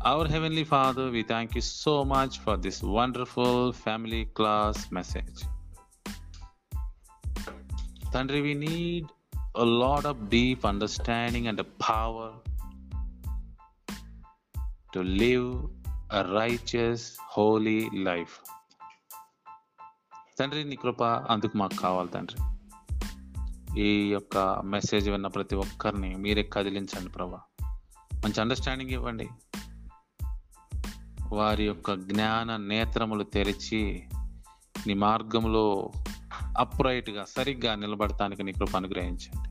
Our 0.00 0.28
Heavenly 0.28 0.62
Father, 0.62 1.10
we 1.10 1.24
thank 1.24 1.56
you 1.56 1.60
so 1.60 2.04
much 2.04 2.38
for 2.38 2.56
this 2.56 2.82
wonderful 2.82 3.72
family 3.72 4.26
class 4.26 4.92
message. 4.92 5.42
Tandri, 8.12 8.40
we 8.40 8.54
need 8.54 9.06
a 9.56 9.64
lot 9.64 10.04
of 10.04 10.30
deep 10.30 10.64
understanding 10.64 11.48
and 11.48 11.58
the 11.58 11.64
power 11.64 12.32
to 14.92 15.02
live 15.02 15.68
a 16.10 16.22
righteous, 16.32 17.18
holy 17.28 17.80
life. 17.90 18.36
తండ్రి 20.38 20.60
నీ 20.64 20.76
కృప 20.76 21.02
అందుకు 21.32 21.54
మాకు 21.56 21.76
కావాలి 21.76 22.10
తండ్రి 22.14 22.38
ఈ 23.86 23.88
యొక్క 24.10 24.36
message 24.74 25.06
విన్న 25.10 25.28
ప్రతి 25.36 25.54
ఒక్కరిని 25.64 26.10
మీరే 26.24 26.42
కదిలించండి 26.54 27.10
ప్రభా 27.16 27.40
మంచి 28.22 28.38
అండర్స్టాండింగ్ 28.44 28.94
ఇవ్వండి 28.98 29.26
వారి 31.32 31.64
యొక్క 31.64 31.94
జ్ఞాన 31.94 32.56
నేత్రములు 32.56 33.22
తెరిచి 33.22 34.04
నీ 34.86 34.94
మార్గంలో 34.94 35.92
అప్రైట్గా 36.58 37.24
సరిగ్గా 37.36 37.74
నిలబడటానికి 37.74 38.42
నీ 38.42 38.52
కృప 38.52 38.76
అనుగ్రహించండి. 38.76 39.48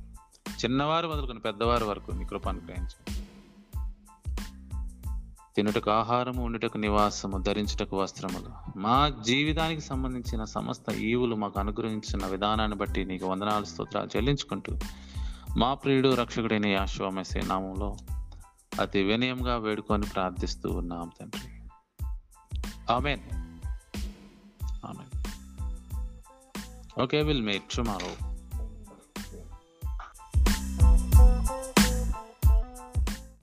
చిన్నవారు 0.52 1.08
మొదలుకొని 1.08 1.40
పెద్దవారి 1.40 1.84
వరకు 1.84 2.12
నీ 2.12 2.26
కృప 2.26 2.50
అనుగ్రహించండి. 2.50 3.28
తినుటకు 5.56 5.92
ఆహారము 5.92 6.44
ఉండుటకు 6.44 6.78
నివాసము 6.78 7.38
ధరించుటకు 7.38 7.98
వస్త్రములు. 7.98 8.80
మా 8.80 9.10
జీవితానికి 9.26 9.82
సంబంధించిన 9.82 10.44
సమస్త 10.44 10.92
ఈవులు 10.92 11.36
మాకు 11.36 11.60
అనుగ్రహించిన 11.60 12.26
విధానాన్ని 12.26 12.78
బట్టి 12.78 13.06
నీకు 13.06 13.26
వందనాలు 13.26 13.66
స్తోత్రాలు 13.66 14.08
చెల్లించుకుంటూ 14.18 14.78
మా 15.58 15.74
ప్రియుడు 15.74 16.14
రక్షకుడైన 16.14 16.66
యాశ్వమసే 16.66 17.42
నామంలో 17.42 17.98
అతి 18.82 19.04
వినయంగా 19.04 19.58
వేడుకొని 19.58 20.04
ప్రార్థిస్తూ 20.04 20.70
ఉన్నాం 20.70 21.12
తండ్రి. 21.22 21.57
Amen. 22.90 23.22
Amen. 24.84 25.06
Okay, 26.98 27.24
we'll 27.24 27.42
meet 27.42 27.70
tomorrow. 27.70 28.27